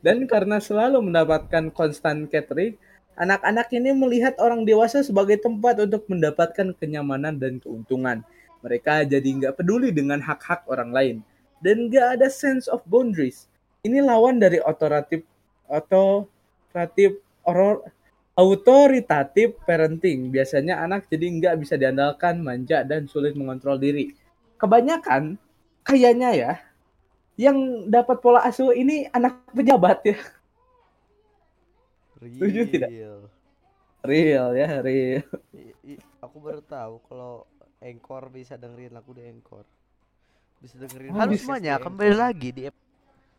[0.00, 2.76] Dan karena selalu mendapatkan constant catering,
[3.16, 8.24] anak-anak ini melihat orang dewasa sebagai tempat untuk mendapatkan kenyamanan dan keuntungan.
[8.64, 11.16] Mereka jadi nggak peduli dengan hak-hak orang lain.
[11.60, 13.49] Dan nggak ada sense of boundaries.
[13.80, 15.24] Ini lawan dari otoratif,
[15.64, 17.16] otoratif,
[17.48, 17.80] oro-
[18.36, 20.28] autoritatif parenting.
[20.28, 24.12] Biasanya anak jadi nggak bisa diandalkan, manja, dan sulit mengontrol diri.
[24.60, 25.40] Kebanyakan,
[25.80, 26.52] kayaknya ya,
[27.40, 30.18] yang dapat pola asuh ini anak pejabat ya.
[32.20, 32.90] Setuju tidak?
[34.04, 34.52] Real.
[34.52, 35.24] Ya, real.
[35.56, 37.48] I- i- aku baru tahu kalau
[37.80, 39.64] Anchor bisa dengerin lagu di Anchor.
[40.60, 41.16] Bisa dengerin.
[41.16, 42.62] Oh, bisa semuanya, kembali lagi di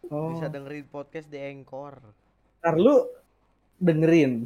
[0.09, 2.01] Oh, bisa dengerin podcast di Anchor.
[2.61, 3.05] ntar lu
[3.77, 4.45] dengerin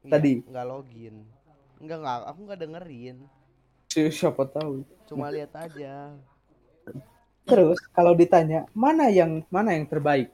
[0.00, 0.32] Iya, Tadi?
[0.48, 1.16] nggak login.
[1.76, 3.16] Enggak enggak, aku nggak dengerin.
[3.92, 4.82] Si- siapa tahu.
[5.04, 6.16] Cuma lihat aja.
[7.44, 10.32] Terus kalau ditanya mana yang mana yang terbaik?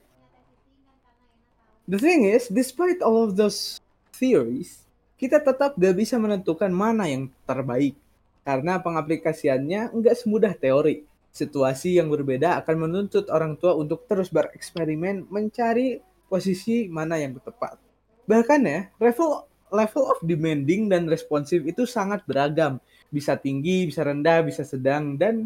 [1.86, 3.78] The thing is, despite all of those
[4.14, 4.82] theories,
[5.16, 7.94] kita tetap gak bisa menentukan mana yang terbaik
[8.42, 11.06] karena pengaplikasiannya nggak semudah teori.
[11.36, 16.00] Situasi yang berbeda akan menuntut orang tua untuk terus bereksperimen mencari
[16.32, 17.76] posisi mana yang tepat.
[18.24, 22.80] Bahkan ya, level level of demanding dan responsif itu sangat beragam.
[23.12, 25.44] Bisa tinggi, bisa rendah, bisa sedang dan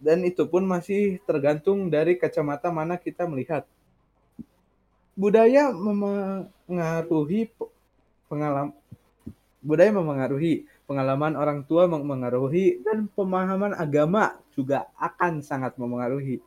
[0.00, 3.68] dan itu pun masih tergantung dari kacamata mana kita melihat.
[5.12, 7.72] Budaya memengaruhi pe-
[8.32, 8.72] pengalaman
[9.66, 16.38] budaya memengaruhi pengalaman orang tua memengaruhi dan pemahaman agama juga akan sangat memengaruhi.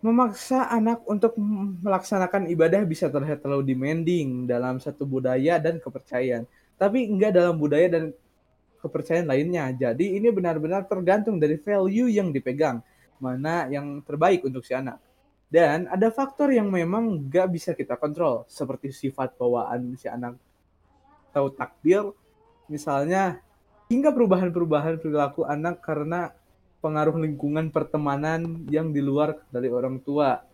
[0.00, 1.34] Memaksa anak untuk
[1.82, 6.44] melaksanakan ibadah bisa terlihat terlalu demanding dalam satu budaya dan kepercayaan,
[6.78, 8.04] tapi enggak dalam budaya dan
[8.84, 9.72] kepercayaan lainnya.
[9.72, 12.84] Jadi ini benar-benar tergantung dari value yang dipegang,
[13.16, 15.00] mana yang terbaik untuk si anak.
[15.48, 20.36] Dan ada faktor yang memang nggak bisa kita kontrol, seperti sifat bawaan si anak
[21.32, 22.12] atau takdir,
[22.68, 23.40] misalnya
[23.88, 26.32] hingga perubahan-perubahan perilaku anak karena
[26.84, 30.44] pengaruh lingkungan pertemanan yang di luar dari orang tua.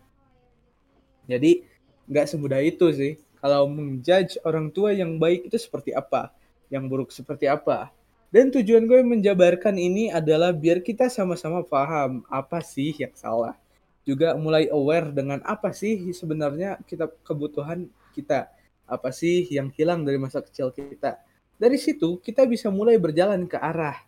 [1.27, 1.67] Jadi
[2.07, 3.19] nggak semudah itu sih.
[3.41, 6.29] Kalau menjudge orang tua yang baik itu seperti apa,
[6.69, 7.89] yang buruk seperti apa.
[8.31, 13.59] Dan tujuan gue menjabarkan ini adalah biar kita sama-sama paham apa sih yang salah.
[14.07, 18.47] Juga mulai aware dengan apa sih sebenarnya kita kebutuhan kita.
[18.87, 21.19] Apa sih yang hilang dari masa kecil kita?
[21.61, 24.01] Dari situ kita bisa mulai berjalan ke arah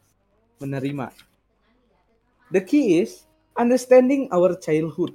[0.58, 1.14] menerima.
[2.50, 5.14] The key is understanding our childhood.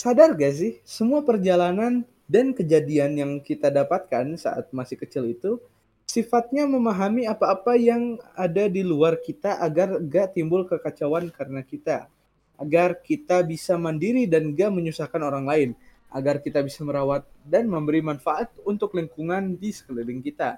[0.00, 5.60] Sadar gak sih, semua perjalanan dan kejadian yang kita dapatkan saat masih kecil itu
[6.08, 12.08] sifatnya memahami apa-apa yang ada di luar kita agar gak timbul kekacauan karena kita.
[12.56, 15.70] Agar kita bisa mandiri dan gak menyusahkan orang lain.
[16.08, 20.56] Agar kita bisa merawat dan memberi manfaat untuk lingkungan di sekeliling kita.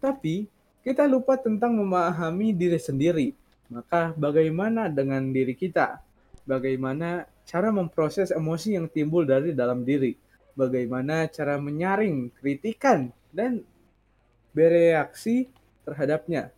[0.00, 0.48] Tapi,
[0.80, 3.36] kita lupa tentang memahami diri sendiri.
[3.68, 6.00] Maka bagaimana dengan diri kita?
[6.48, 10.16] Bagaimana cara memproses emosi yang timbul dari dalam diri?
[10.56, 13.60] Bagaimana cara menyaring kritikan dan
[14.56, 15.52] bereaksi
[15.84, 16.50] terhadapnya?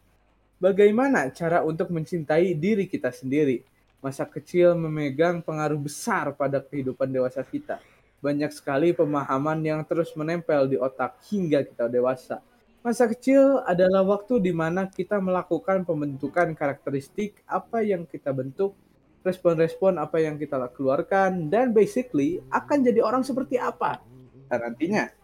[0.63, 3.67] Bagaimana cara untuk mencintai diri kita sendiri?
[3.99, 7.83] Masa kecil memegang pengaruh besar pada kehidupan dewasa kita.
[8.23, 12.39] Banyak sekali pemahaman yang terus menempel di otak hingga kita dewasa
[12.83, 18.75] Masa kecil adalah waktu di mana kita melakukan pembentukan karakteristik apa yang kita bentuk,
[19.23, 24.03] respon-respon apa yang kita keluarkan, dan basically akan jadi orang seperti apa
[24.51, 25.15] dan nantinya.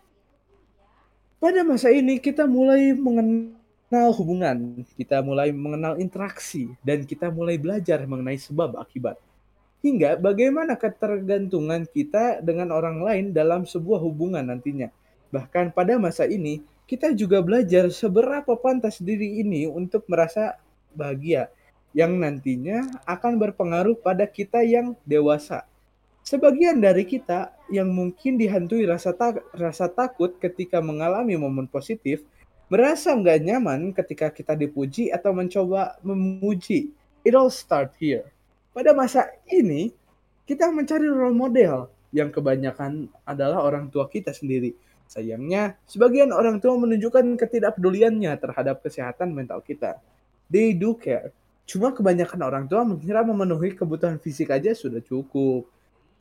[1.43, 7.99] Pada masa ini kita mulai mengenal hubungan, kita mulai mengenal interaksi, dan kita mulai belajar
[8.07, 9.19] mengenai sebab akibat.
[9.83, 14.95] Hingga bagaimana ketergantungan kita dengan orang lain dalam sebuah hubungan nantinya.
[15.35, 20.57] Bahkan pada masa ini, kita juga belajar seberapa pantas diri ini untuk merasa
[20.97, 21.53] bahagia
[21.93, 25.69] yang nantinya akan berpengaruh pada kita yang dewasa.
[26.25, 32.25] Sebagian dari kita yang mungkin dihantui rasa, ta rasa takut ketika mengalami momen positif,
[32.73, 36.89] merasa nggak nyaman ketika kita dipuji atau mencoba memuji.
[37.21, 38.33] It all start here.
[38.73, 39.93] Pada masa ini,
[40.49, 46.77] kita mencari role model yang kebanyakan adalah orang tua kita sendiri Sayangnya, sebagian orang tua
[46.77, 49.97] menunjukkan ketidakpeduliannya terhadap kesehatan mental kita.
[50.53, 51.33] They do care.
[51.65, 55.65] Cuma kebanyakan orang tua mengira memenuhi kebutuhan fisik aja sudah cukup.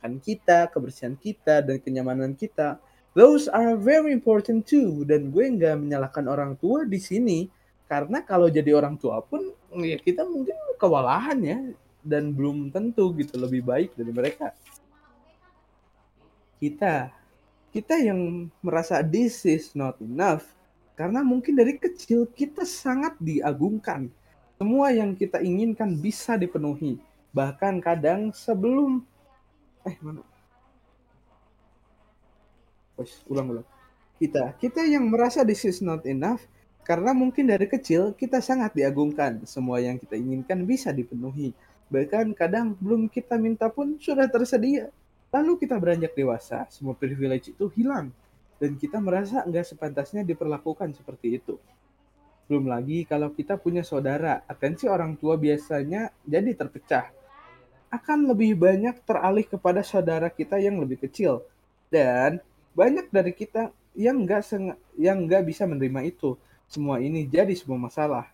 [0.00, 2.80] Kan kita, kebersihan kita, dan kenyamanan kita,
[3.12, 5.04] those are very important too.
[5.04, 7.44] Dan gue nggak menyalahkan orang tua di sini.
[7.84, 9.52] Karena kalau jadi orang tua pun,
[9.84, 11.60] ya kita mungkin kewalahan ya.
[12.00, 14.56] Dan belum tentu gitu lebih baik dari mereka.
[16.56, 17.17] Kita
[17.72, 20.44] kita yang merasa this is not enough
[20.98, 24.10] karena mungkin dari kecil kita sangat diagungkan.
[24.58, 26.98] Semua yang kita inginkan bisa dipenuhi.
[27.30, 29.06] Bahkan kadang sebelum
[29.86, 30.26] eh mana?
[32.98, 33.62] Wes, ulang-ulang.
[34.18, 36.42] Kita, kita yang merasa this is not enough
[36.82, 39.46] karena mungkin dari kecil kita sangat diagungkan.
[39.46, 41.54] Semua yang kita inginkan bisa dipenuhi.
[41.94, 44.90] Bahkan kadang belum kita minta pun sudah tersedia.
[45.28, 48.08] Lalu kita beranjak dewasa, semua privilege itu hilang.
[48.58, 51.60] Dan kita merasa nggak sepantasnya diperlakukan seperti itu.
[52.48, 57.12] Belum lagi kalau kita punya saudara, atensi orang tua biasanya jadi terpecah.
[57.92, 61.44] Akan lebih banyak teralih kepada saudara kita yang lebih kecil.
[61.92, 62.40] Dan
[62.72, 64.42] banyak dari kita yang nggak
[64.96, 66.40] yang nggak bisa menerima itu.
[66.68, 68.26] Semua ini jadi sebuah masalah.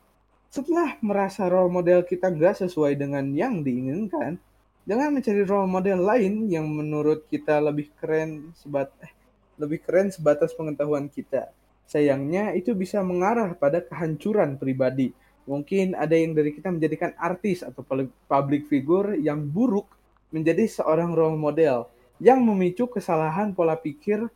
[0.46, 4.38] Setelah merasa role model kita nggak sesuai dengan yang diinginkan,
[4.84, 9.08] Jangan mencari role model lain yang menurut kita lebih keren sebat eh,
[9.56, 11.48] lebih keren sebatas pengetahuan kita.
[11.88, 15.16] Sayangnya itu bisa mengarah pada kehancuran pribadi.
[15.48, 17.80] Mungkin ada yang dari kita menjadikan artis atau
[18.28, 19.88] public figure yang buruk
[20.28, 21.88] menjadi seorang role model
[22.20, 24.28] yang memicu kesalahan pola pikir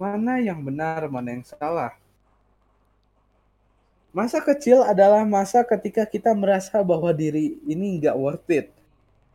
[0.00, 1.92] mana yang benar, mana yang salah.
[4.16, 8.79] Masa kecil adalah masa ketika kita merasa bahwa diri ini nggak worth it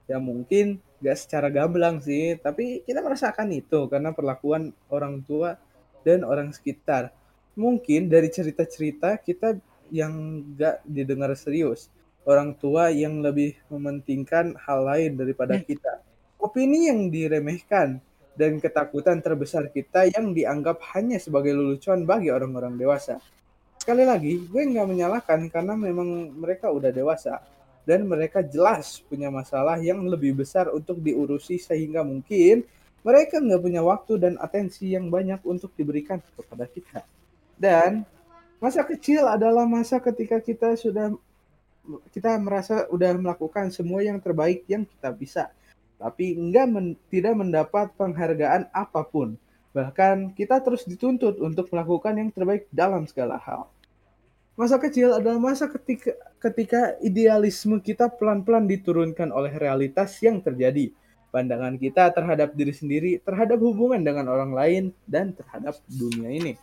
[0.06, 5.58] ya mungkin gak secara gamblang sih tapi kita merasakan itu karena perlakuan orang tua
[6.06, 7.10] dan orang sekitar
[7.58, 9.58] mungkin dari cerita-cerita kita
[9.90, 11.90] yang gak didengar serius
[12.26, 15.66] orang tua yang lebih mementingkan hal lain daripada hmm.
[15.66, 15.94] kita
[16.42, 18.02] opini yang diremehkan
[18.36, 23.18] dan ketakutan terbesar kita yang dianggap hanya sebagai lelucon bagi orang-orang dewasa.
[23.80, 27.40] Sekali lagi, gue nggak menyalahkan karena memang mereka udah dewasa
[27.86, 32.66] dan mereka jelas punya masalah yang lebih besar untuk diurusi sehingga mungkin
[33.06, 37.06] mereka nggak punya waktu dan atensi yang banyak untuk diberikan kepada kita.
[37.54, 38.02] Dan
[38.58, 41.14] masa kecil adalah masa ketika kita sudah
[42.10, 45.54] kita merasa sudah melakukan semua yang terbaik yang kita bisa,
[46.02, 49.38] tapi enggak men, tidak mendapat penghargaan apa pun.
[49.70, 53.70] Bahkan kita terus dituntut untuk melakukan yang terbaik dalam segala hal.
[54.56, 60.92] Masa kecil adalah masa ketika ketika idealisme kita pelan-pelan diturunkan oleh realitas yang terjadi.
[61.36, 66.56] pandangan kita terhadap diri sendiri, terhadap hubungan dengan orang lain, dan terhadap dunia ini.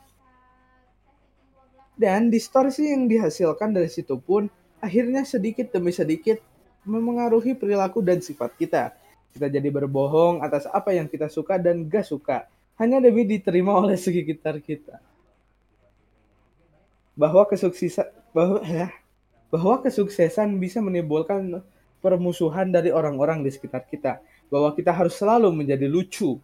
[1.93, 4.49] Dan distorsi yang dihasilkan dari situ pun
[4.81, 6.41] akhirnya sedikit demi sedikit
[6.89, 8.97] memengaruhi perilaku dan sifat kita.
[9.37, 12.49] Kita jadi berbohong atas apa yang kita suka dan gak suka,
[12.81, 15.05] hanya demi diterima oleh sekitar kita.
[17.13, 18.89] Bahwa kesuksesan bahwa ya,
[19.53, 21.61] bahwa kesuksesan bisa menimbulkan
[22.01, 24.19] permusuhan dari orang-orang di sekitar kita.
[24.49, 26.41] Bahwa kita harus selalu menjadi lucu,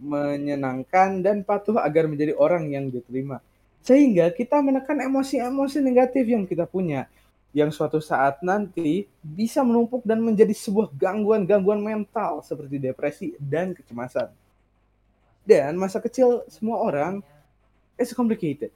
[0.00, 3.44] menyenangkan, dan patuh agar menjadi orang yang diterima.
[3.84, 7.08] Sehingga kita menekan emosi-emosi negatif yang kita punya.
[7.50, 14.30] Yang suatu saat nanti bisa menumpuk dan menjadi sebuah gangguan-gangguan mental seperti depresi dan kecemasan.
[15.42, 17.18] Dan masa kecil semua orang
[17.98, 18.70] is complicated.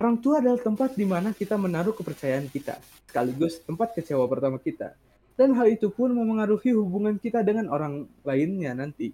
[0.00, 4.96] Orang tua adalah tempat di mana kita menaruh kepercayaan kita, sekaligus tempat kecewa pertama kita.
[5.36, 9.12] Dan hal itu pun memengaruhi hubungan kita dengan orang lainnya nanti.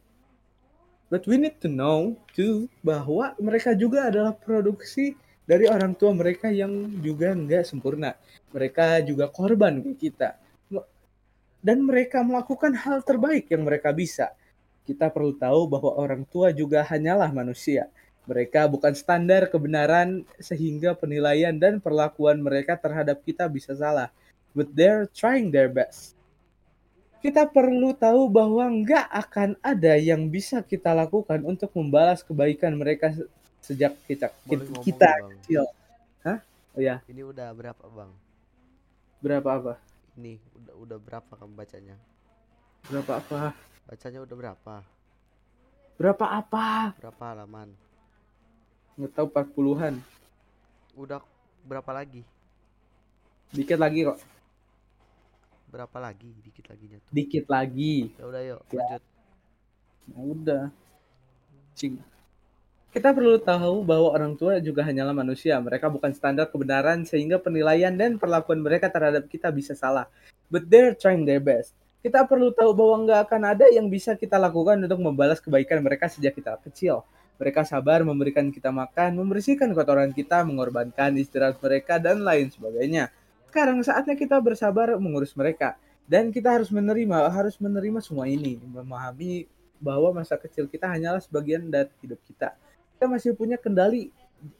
[1.11, 6.55] But we need to know too bahwa mereka juga adalah produksi dari orang tua mereka
[6.55, 6.71] yang
[7.03, 8.15] juga nggak sempurna.
[8.55, 10.39] Mereka juga korban kayak kita.
[11.67, 14.31] Dan mereka melakukan hal terbaik yang mereka bisa.
[14.87, 17.91] Kita perlu tahu bahwa orang tua juga hanyalah manusia.
[18.27, 24.11] Mereka bukan standar kebenaran sehingga penilaian dan perlakuan mereka terhadap kita bisa salah.
[24.51, 26.19] But they're trying their best.
[27.23, 33.11] Kita perlu tahu bahwa nggak akan ada yang bisa kita lakukan untuk membalas kebaikan mereka
[33.59, 35.31] sejak kita Boleh kita Bang?
[35.43, 35.63] kecil.
[36.23, 36.39] Hah?
[36.77, 38.11] Oh ya, Ini udah berapa bang?
[39.19, 39.75] berapa apa?
[40.19, 41.97] Ini udah udah berapa kamu bacanya?
[42.87, 43.41] Berapa apa?
[43.91, 44.75] Bacanya udah berapa?
[45.99, 46.95] Berapa apa?
[47.01, 47.86] Berapa halaman?
[48.97, 49.95] Nggak tahu 40-an.
[50.97, 51.21] Udah
[51.69, 52.25] berapa lagi?
[53.53, 54.19] Dikit lagi kok.
[55.69, 56.33] Berapa lagi?
[56.41, 57.01] Dikit lagi tuh.
[57.13, 57.97] Dikit lagi.
[58.17, 58.81] Ya udah yuk Ya.
[58.81, 59.03] lanjut.
[60.07, 60.65] Ya udah.
[61.77, 62.01] Cing.
[62.97, 65.61] Kita perlu tahu bahwa orang tua juga hanyalah manusia.
[65.61, 70.09] Mereka bukan standar kebenaran sehingga penilaian dan perlakuan mereka terhadap kita bisa salah.
[70.49, 71.77] But they're trying their best.
[72.01, 76.09] Kita perlu tahu bahwa nggak akan ada yang bisa kita lakukan untuk membalas kebaikan mereka
[76.09, 77.05] sejak kita kecil.
[77.37, 83.13] Mereka sabar memberikan kita makan, membersihkan kotoran kita, mengorbankan istirahat mereka, dan lain sebagainya.
[83.53, 85.77] Sekarang saatnya kita bersabar mengurus mereka.
[86.07, 88.57] Dan kita harus menerima, harus menerima semua ini.
[88.63, 89.51] Memahami
[89.83, 92.57] bahwa masa kecil kita hanyalah sebagian dari hidup kita.
[92.97, 94.09] Kita masih punya kendali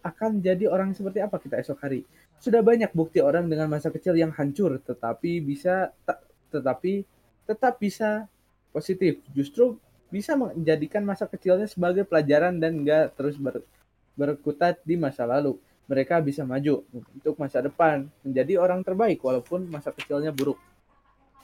[0.03, 2.05] akan jadi orang seperti apa kita esok hari.
[2.37, 6.21] Sudah banyak bukti orang dengan masa kecil yang hancur, tetapi bisa ta-
[6.53, 7.07] tetapi
[7.49, 8.29] tetap bisa
[8.75, 9.25] positif.
[9.33, 13.67] Justru bisa menjadikan masa kecilnya sebagai pelajaran dan enggak terus ber-
[14.15, 15.59] berkutat di masa lalu.
[15.87, 20.59] Mereka bisa maju untuk masa depan, menjadi orang terbaik walaupun masa kecilnya buruk.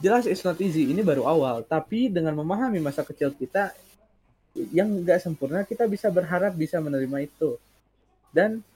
[0.03, 1.63] Jelas it's not easy, ini baru awal.
[1.63, 3.71] Tapi dengan memahami masa kecil kita
[4.75, 7.55] yang enggak sempurna, kita bisa berharap bisa menerima itu.
[8.35, 8.67] Dan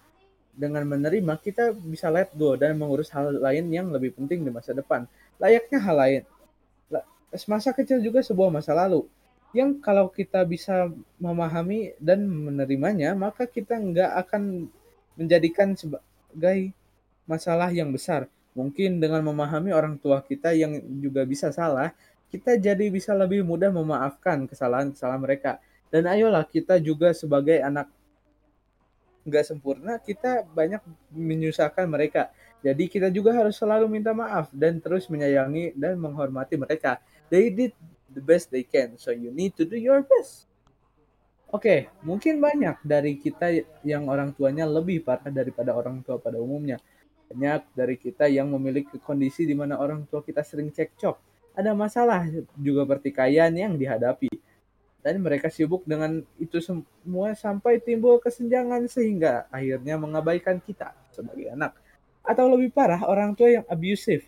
[0.55, 4.71] dengan menerima, kita bisa let go dan mengurus hal lain yang lebih penting di masa
[4.71, 5.05] depan.
[5.37, 6.23] Layaknya hal lain.
[6.89, 7.07] La-
[7.51, 9.05] Masa kecil juga sebuah masa lalu
[9.55, 10.91] yang kalau kita bisa
[11.21, 14.67] memahami dan menerimanya, maka kita nggak akan
[15.17, 16.73] menjadikan sebagai
[17.25, 18.31] masalah yang besar.
[18.57, 21.93] Mungkin dengan memahami orang tua kita yang juga bisa salah,
[22.33, 25.53] kita jadi bisa lebih mudah memaafkan kesalahan-kesalahan mereka.
[25.93, 27.89] Dan ayolah kita juga sebagai anak
[29.27, 30.81] nggak sempurna, kita banyak
[31.11, 32.31] menyusahkan mereka.
[32.63, 37.03] Jadi kita juga harus selalu minta maaf dan terus menyayangi dan menghormati mereka.
[37.27, 37.75] Did
[38.17, 40.49] the best they can, so you need to do your best.
[41.53, 43.53] Oke, mungkin banyak dari kita
[43.87, 46.81] yang orang tuanya lebih parah daripada orang tua pada umumnya.
[47.31, 51.15] Banyak dari kita yang memiliki kondisi di mana orang tua kita sering cekcok.
[51.55, 52.27] Ada masalah
[52.59, 54.27] juga pertikaian yang dihadapi.
[55.07, 61.79] Dan mereka sibuk dengan itu semua sampai timbul kesenjangan sehingga akhirnya mengabaikan kita sebagai anak.
[62.27, 64.27] Atau lebih parah, orang tua yang abusive.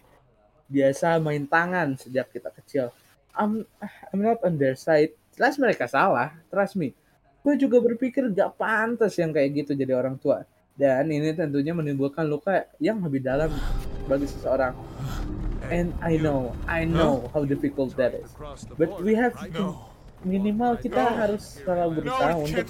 [0.71, 2.95] Biasa main tangan sejak kita kecil.
[3.39, 3.63] I'm,
[4.11, 5.15] I'm not on their side.
[5.39, 6.93] Jelas mereka salah, trust me.
[7.47, 10.43] Gue juga berpikir gak pantas yang kayak gitu jadi orang tua.
[10.75, 13.51] Dan ini tentunya menimbulkan luka yang lebih dalam
[14.11, 14.75] bagi seseorang.
[15.71, 18.31] And I know, I know how difficult that is.
[18.75, 19.75] But we have to
[20.27, 22.67] minimal kita harus selalu berusaha untuk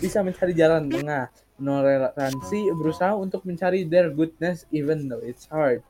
[0.00, 1.32] bisa mencari jalan tengah.
[1.62, 5.84] Toleransi berusaha untuk mencari their goodness even though it's hard.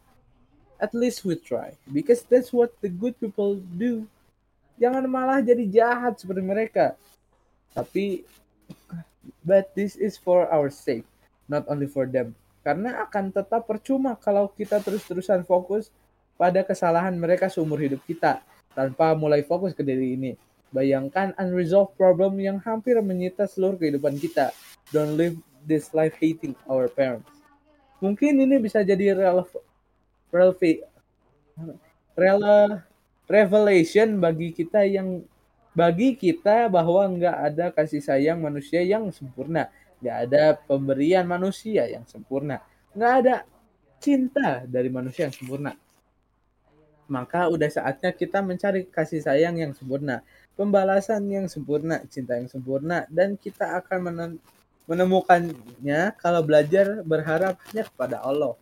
[0.83, 1.79] At least we try.
[1.87, 4.03] Because that's what the good people do.
[4.83, 6.99] Jangan malah jadi jahat seperti mereka.
[7.71, 8.27] Tapi,
[9.47, 11.07] but this is for our sake,
[11.47, 12.35] not only for them.
[12.67, 15.95] Karena akan tetap percuma kalau kita terus-terusan fokus
[16.35, 18.43] pada kesalahan mereka seumur hidup kita
[18.75, 20.33] tanpa mulai fokus ke diri ini.
[20.75, 24.51] Bayangkan unresolved problem yang hampir menyita seluruh kehidupan kita.
[24.91, 27.29] Don't live this life hating our parents.
[28.03, 29.47] Mungkin ini bisa jadi relev
[33.29, 35.21] revelation bagi kita yang
[35.73, 39.69] bagi kita bahwa nggak ada kasih sayang manusia yang sempurna,
[40.01, 42.61] nggak ada pemberian manusia yang sempurna,
[42.93, 43.35] nggak ada
[44.01, 45.73] cinta dari manusia yang sempurna.
[47.09, 50.25] Maka udah saatnya kita mencari kasih sayang yang sempurna
[50.57, 54.37] pembalasan yang sempurna, cinta yang sempurna, dan kita akan
[54.89, 58.55] menemukannya kalau belajar berharap hanya kepada Allah.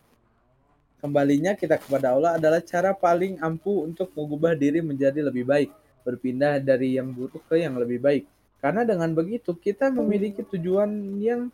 [1.01, 5.72] Kembalinya kita kepada Allah adalah cara paling ampuh untuk mengubah diri menjadi lebih baik,
[6.05, 8.28] berpindah dari yang buruk ke yang lebih baik.
[8.61, 11.48] Karena dengan begitu kita memiliki tujuan yang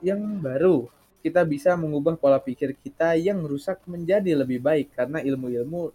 [0.00, 0.88] yang baru.
[1.20, 5.92] Kita bisa mengubah pola pikir kita yang rusak menjadi lebih baik karena ilmu-ilmu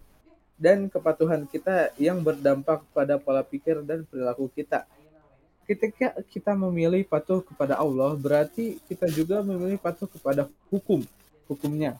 [0.58, 4.86] dan kepatuhan kita yang berdampak pada pola pikir dan perilaku kita.
[5.64, 11.06] Ketika kita memilih patuh kepada Allah, berarti kita juga memilih patuh kepada hukum,
[11.46, 11.94] hukumnya.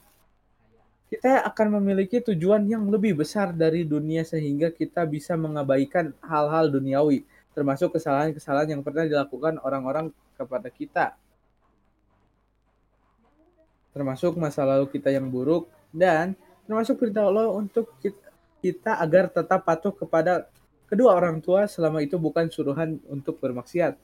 [1.11, 7.26] Kita akan memiliki tujuan yang lebih besar dari dunia sehingga kita bisa mengabaikan hal-hal duniawi,
[7.50, 11.18] termasuk kesalahan-kesalahan yang pernah dilakukan orang-orang kepada kita.
[13.90, 16.38] Termasuk masa lalu kita yang buruk dan
[16.70, 18.30] termasuk perintah Allah untuk kita,
[18.62, 20.46] kita agar tetap patuh kepada
[20.86, 23.98] kedua orang tua selama itu bukan suruhan untuk bermaksiat.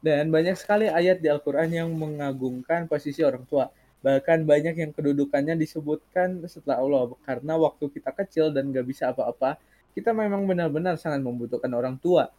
[0.00, 3.68] Dan banyak sekali ayat di Al-Quran yang mengagungkan posisi orang tua.
[3.98, 7.14] Bahkan banyak yang kedudukannya disebutkan setelah Allah.
[7.26, 9.58] Karena waktu kita kecil dan gak bisa apa-apa,
[9.92, 12.30] kita memang benar-benar sangat membutuhkan orang tua.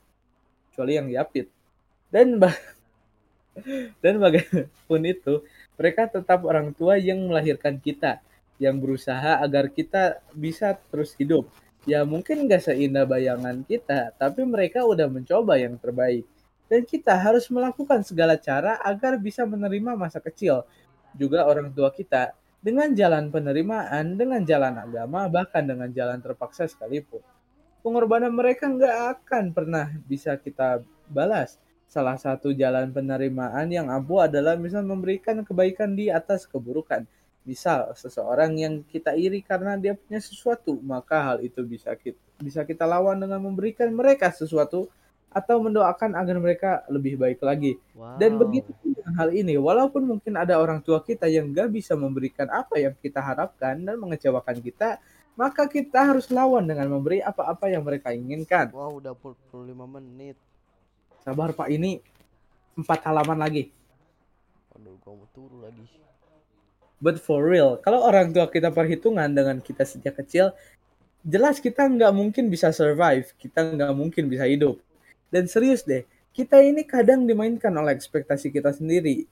[0.72, 1.52] Kecuali yang yapit.
[2.08, 2.56] Dan bah
[4.04, 5.34] dan bagaimanapun itu,
[5.76, 8.24] mereka tetap orang tua yang melahirkan kita
[8.60, 11.48] yang berusaha agar kita bisa terus hidup.
[11.88, 16.28] Ya mungkin gak seindah bayangan kita, tapi mereka udah mencoba yang terbaik.
[16.70, 20.68] Dan kita harus melakukan segala cara agar bisa menerima masa kecil.
[21.16, 27.24] Juga orang tua kita dengan jalan penerimaan, dengan jalan agama, bahkan dengan jalan terpaksa sekalipun.
[27.80, 31.58] Pengorbanan mereka nggak akan pernah bisa kita balas.
[31.90, 37.08] Salah satu jalan penerimaan yang ampuh adalah misal memberikan kebaikan di atas keburukan
[37.50, 42.64] Misal seseorang yang kita iri karena dia punya sesuatu, maka hal itu bisa kita bisa
[42.64, 44.88] kita lawan dengan memberikan mereka sesuatu
[45.30, 47.78] atau mendoakan agar mereka lebih baik lagi.
[47.94, 48.18] Wow.
[48.18, 52.50] Dan begitu dengan hal ini, walaupun mungkin ada orang tua kita yang gak bisa memberikan
[52.50, 54.98] apa yang kita harapkan dan mengecewakan kita,
[55.38, 58.74] maka kita harus lawan dengan memberi apa-apa yang mereka inginkan.
[58.74, 60.36] Wow, udah 45 menit.
[61.22, 62.02] Sabar Pak, ini
[62.76, 63.70] empat halaman lagi.
[64.76, 65.86] Aduh, gua mau turun lagi.
[67.00, 70.52] But for real, kalau orang tua kita perhitungan dengan kita sejak kecil,
[71.24, 74.84] jelas kita nggak mungkin bisa survive, kita nggak mungkin bisa hidup.
[75.30, 79.30] Dan serius deh, kita ini kadang dimainkan oleh ekspektasi kita sendiri.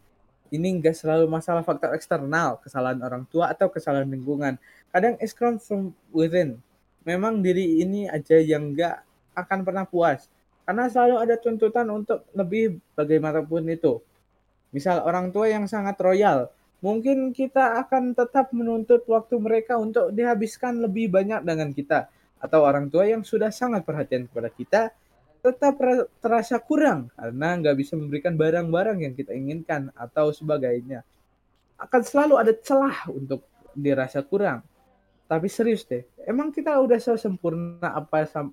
[0.48, 4.56] Ini nggak selalu masalah faktor eksternal, kesalahan orang tua atau kesalahan lingkungan.
[4.93, 6.62] Kadang it's come from within.
[7.04, 9.04] Memang diri ini aja yang nggak
[9.36, 10.32] akan pernah puas.
[10.64, 14.00] Karena selalu ada tuntutan untuk lebih bagaimanapun itu.
[14.72, 16.52] Misal orang tua yang sangat royal,
[16.84, 22.91] mungkin kita akan tetap menuntut waktu mereka untuk dihabiskan lebih banyak dengan kita atau orang
[22.91, 24.82] tua yang sudah sangat perhatian kepada kita
[25.48, 25.80] tetap
[26.20, 31.08] terasa kurang karena nggak bisa memberikan barang-barang yang kita inginkan atau sebagainya
[31.80, 34.62] akan selalu ada celah untuk dirasa kurang
[35.32, 38.52] tapi serius deh emang kita udah sempurna apa sam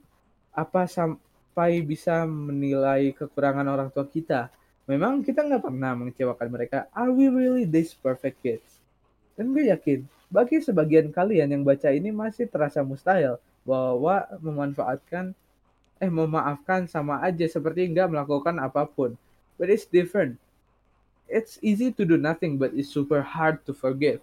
[0.55, 6.78] apa sampai bisa menilai kekurangan orang tua kita Memang kita nggak pernah mengecewakan mereka.
[6.92, 8.84] Are we really this perfect kids?
[9.32, 15.32] Dan gue yakin, bagi sebagian kalian yang baca ini masih terasa mustahil bahwa memanfaatkan
[16.03, 19.14] eh memaafkan sama aja seperti nggak melakukan apa pun.
[19.55, 20.38] But it's different.
[21.30, 24.20] It's easy to do nothing, but it's super hard to forgive.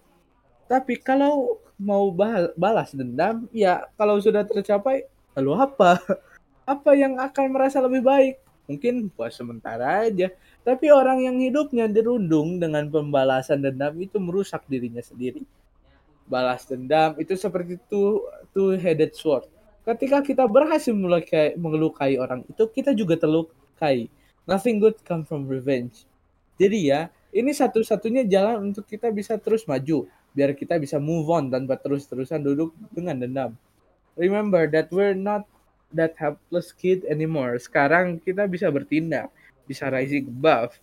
[0.71, 2.13] Tapi kalau mau
[2.55, 5.99] balas dendam, ya kalau sudah tercapai, lalu apa?
[6.71, 8.39] Apa yang akan merasa lebih baik?
[8.69, 10.31] Mungkin buat sementara aja.
[10.63, 15.43] Tapi orang yang hidupnya dirundung dengan pembalasan dendam itu merusak dirinya sendiri.
[16.29, 18.23] Balas dendam itu seperti two,
[18.55, 19.50] two-headed sword.
[19.81, 24.07] Ketika kita berhasil melukai, melukai orang itu, kita juga terlukai.
[24.45, 26.05] Nothing good come from revenge.
[26.61, 30.05] Jadi ya, ini satu-satunya jalan untuk kita bisa terus maju.
[30.31, 33.51] Biar kita bisa move on tanpa terus-terusan duduk dengan dendam.
[34.15, 35.49] Remember that we're not
[35.91, 37.57] that helpless kid anymore.
[37.57, 39.33] Sekarang kita bisa bertindak
[39.71, 40.75] bisa rising above,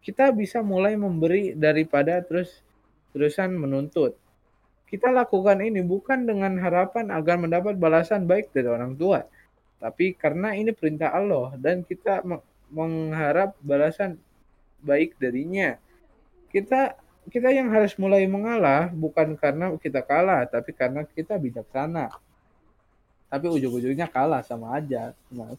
[0.00, 2.64] kita bisa mulai memberi daripada terus
[3.12, 4.16] terusan menuntut.
[4.92, 9.24] Kita lakukan ini bukan dengan harapan agar mendapat balasan baik dari orang tua,
[9.80, 14.20] tapi karena ini perintah Allah dan kita me- mengharap balasan
[14.84, 15.80] baik darinya.
[16.52, 16.92] Kita
[17.32, 22.12] kita yang harus mulai mengalah bukan karena kita kalah, tapi karena kita bijaksana.
[23.32, 25.56] Tapi ujung-ujungnya kalah sama aja, Mas.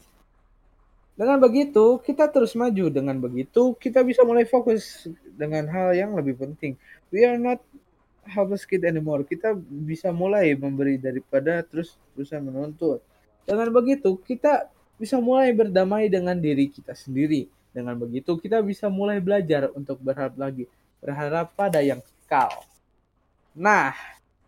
[1.17, 2.86] Dengan begitu, kita terus maju.
[2.89, 6.77] Dengan begitu, kita bisa mulai fokus dengan hal yang lebih penting.
[7.09, 7.61] We are not
[8.28, 9.24] helpless kid anymore.
[9.28, 13.03] Kita bisa mulai memberi daripada terus terusan menuntut.
[13.43, 17.51] Dengan begitu, kita bisa mulai berdamai dengan diri kita sendiri.
[17.74, 20.69] Dengan begitu, kita bisa mulai belajar untuk berharap lagi.
[21.03, 22.63] Berharap pada yang kekal.
[23.53, 23.91] Nah,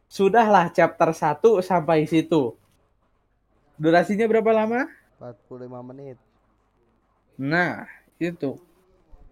[0.08, 2.56] sudahlah chapter 1 sampai situ.
[3.76, 4.88] Durasinya berapa lama?
[5.20, 6.18] 45 menit.
[7.36, 8.56] Nah, itu.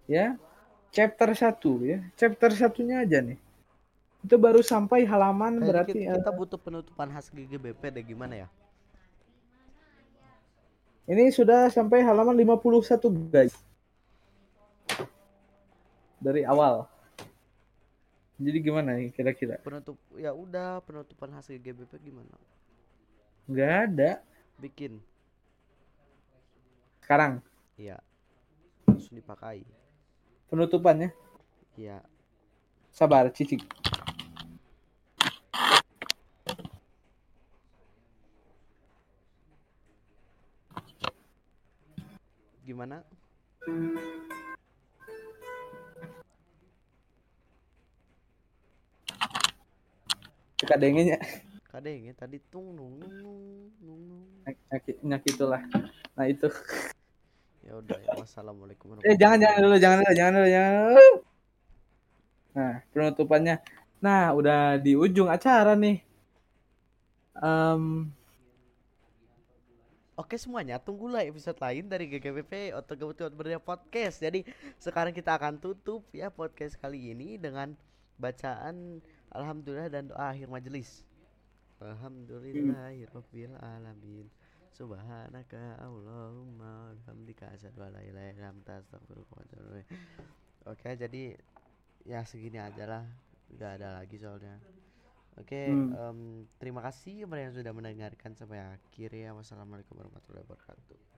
[0.10, 0.36] Ya.
[0.91, 1.56] Chapter 1
[1.88, 2.00] ya.
[2.20, 3.39] Chapter satunya aja nih.
[4.24, 8.47] Itu baru sampai halaman Kayaknya berarti kita, kita eh, butuh penutupan khas GGBP deh gimana
[8.47, 8.49] ya?
[11.03, 12.71] ini sudah sampai halaman 51
[13.28, 13.51] guys.
[16.24, 16.88] Dari awal.
[18.39, 19.59] Jadi gimana nih kira-kira?
[19.59, 22.32] Penutup ya udah penutupan khas GGBP gimana?
[23.51, 24.11] Nggak ada.
[24.63, 25.03] Bikin.
[27.03, 27.43] Sekarang
[27.78, 27.97] Iya.
[28.86, 29.65] Langsung dipakai.
[30.47, 31.09] penutupannya.
[31.74, 32.05] Iya.
[32.93, 33.65] Sabar, cicik.
[42.64, 43.03] Gimana?
[50.64, 51.20] Suka dengenya.
[51.68, 54.03] Kadang ya tadi tung nung nung nung
[55.03, 55.59] nyakit itulah.
[56.16, 56.47] Nah itu.
[57.68, 58.16] Ya udah ya.
[58.16, 61.07] Wassalamualaikum Eh jangan jangan dulu, jangan dulu, jangan dulu, jangan dulu.
[62.53, 63.55] Nah, penutupannya.
[64.03, 65.97] Nah, udah di ujung acara nih.
[67.39, 68.14] Em,
[70.14, 74.22] Oke semuanya, tunggulah episode lain dari GGBP atau Kebetulan Berdaya Podcast.
[74.22, 74.45] Jadi
[74.78, 77.74] sekarang kita akan tutup ya podcast kali ini dengan
[78.22, 79.01] bacaan
[79.34, 81.01] Alhamdulillah dan doa akhir majelis.
[81.82, 84.30] Alhamdulillahirabbil alamin.
[84.70, 89.88] Subhanaka Allahumma hamdika asyhadu an la ilaha illa anta astaghfiruka wa atubu ilaik.
[90.70, 91.24] Oke, jadi
[92.05, 93.03] ya segini aja lah.
[93.49, 94.61] Udah ada lagi soalnya.
[95.34, 95.90] Oke, Hmm.
[95.98, 96.20] em,
[96.62, 99.34] terima kasih kepada yang sudah mendengarkan sampai akhir ya.
[99.34, 101.12] Wassalamualaikum warahmatullahi wabarakatuh.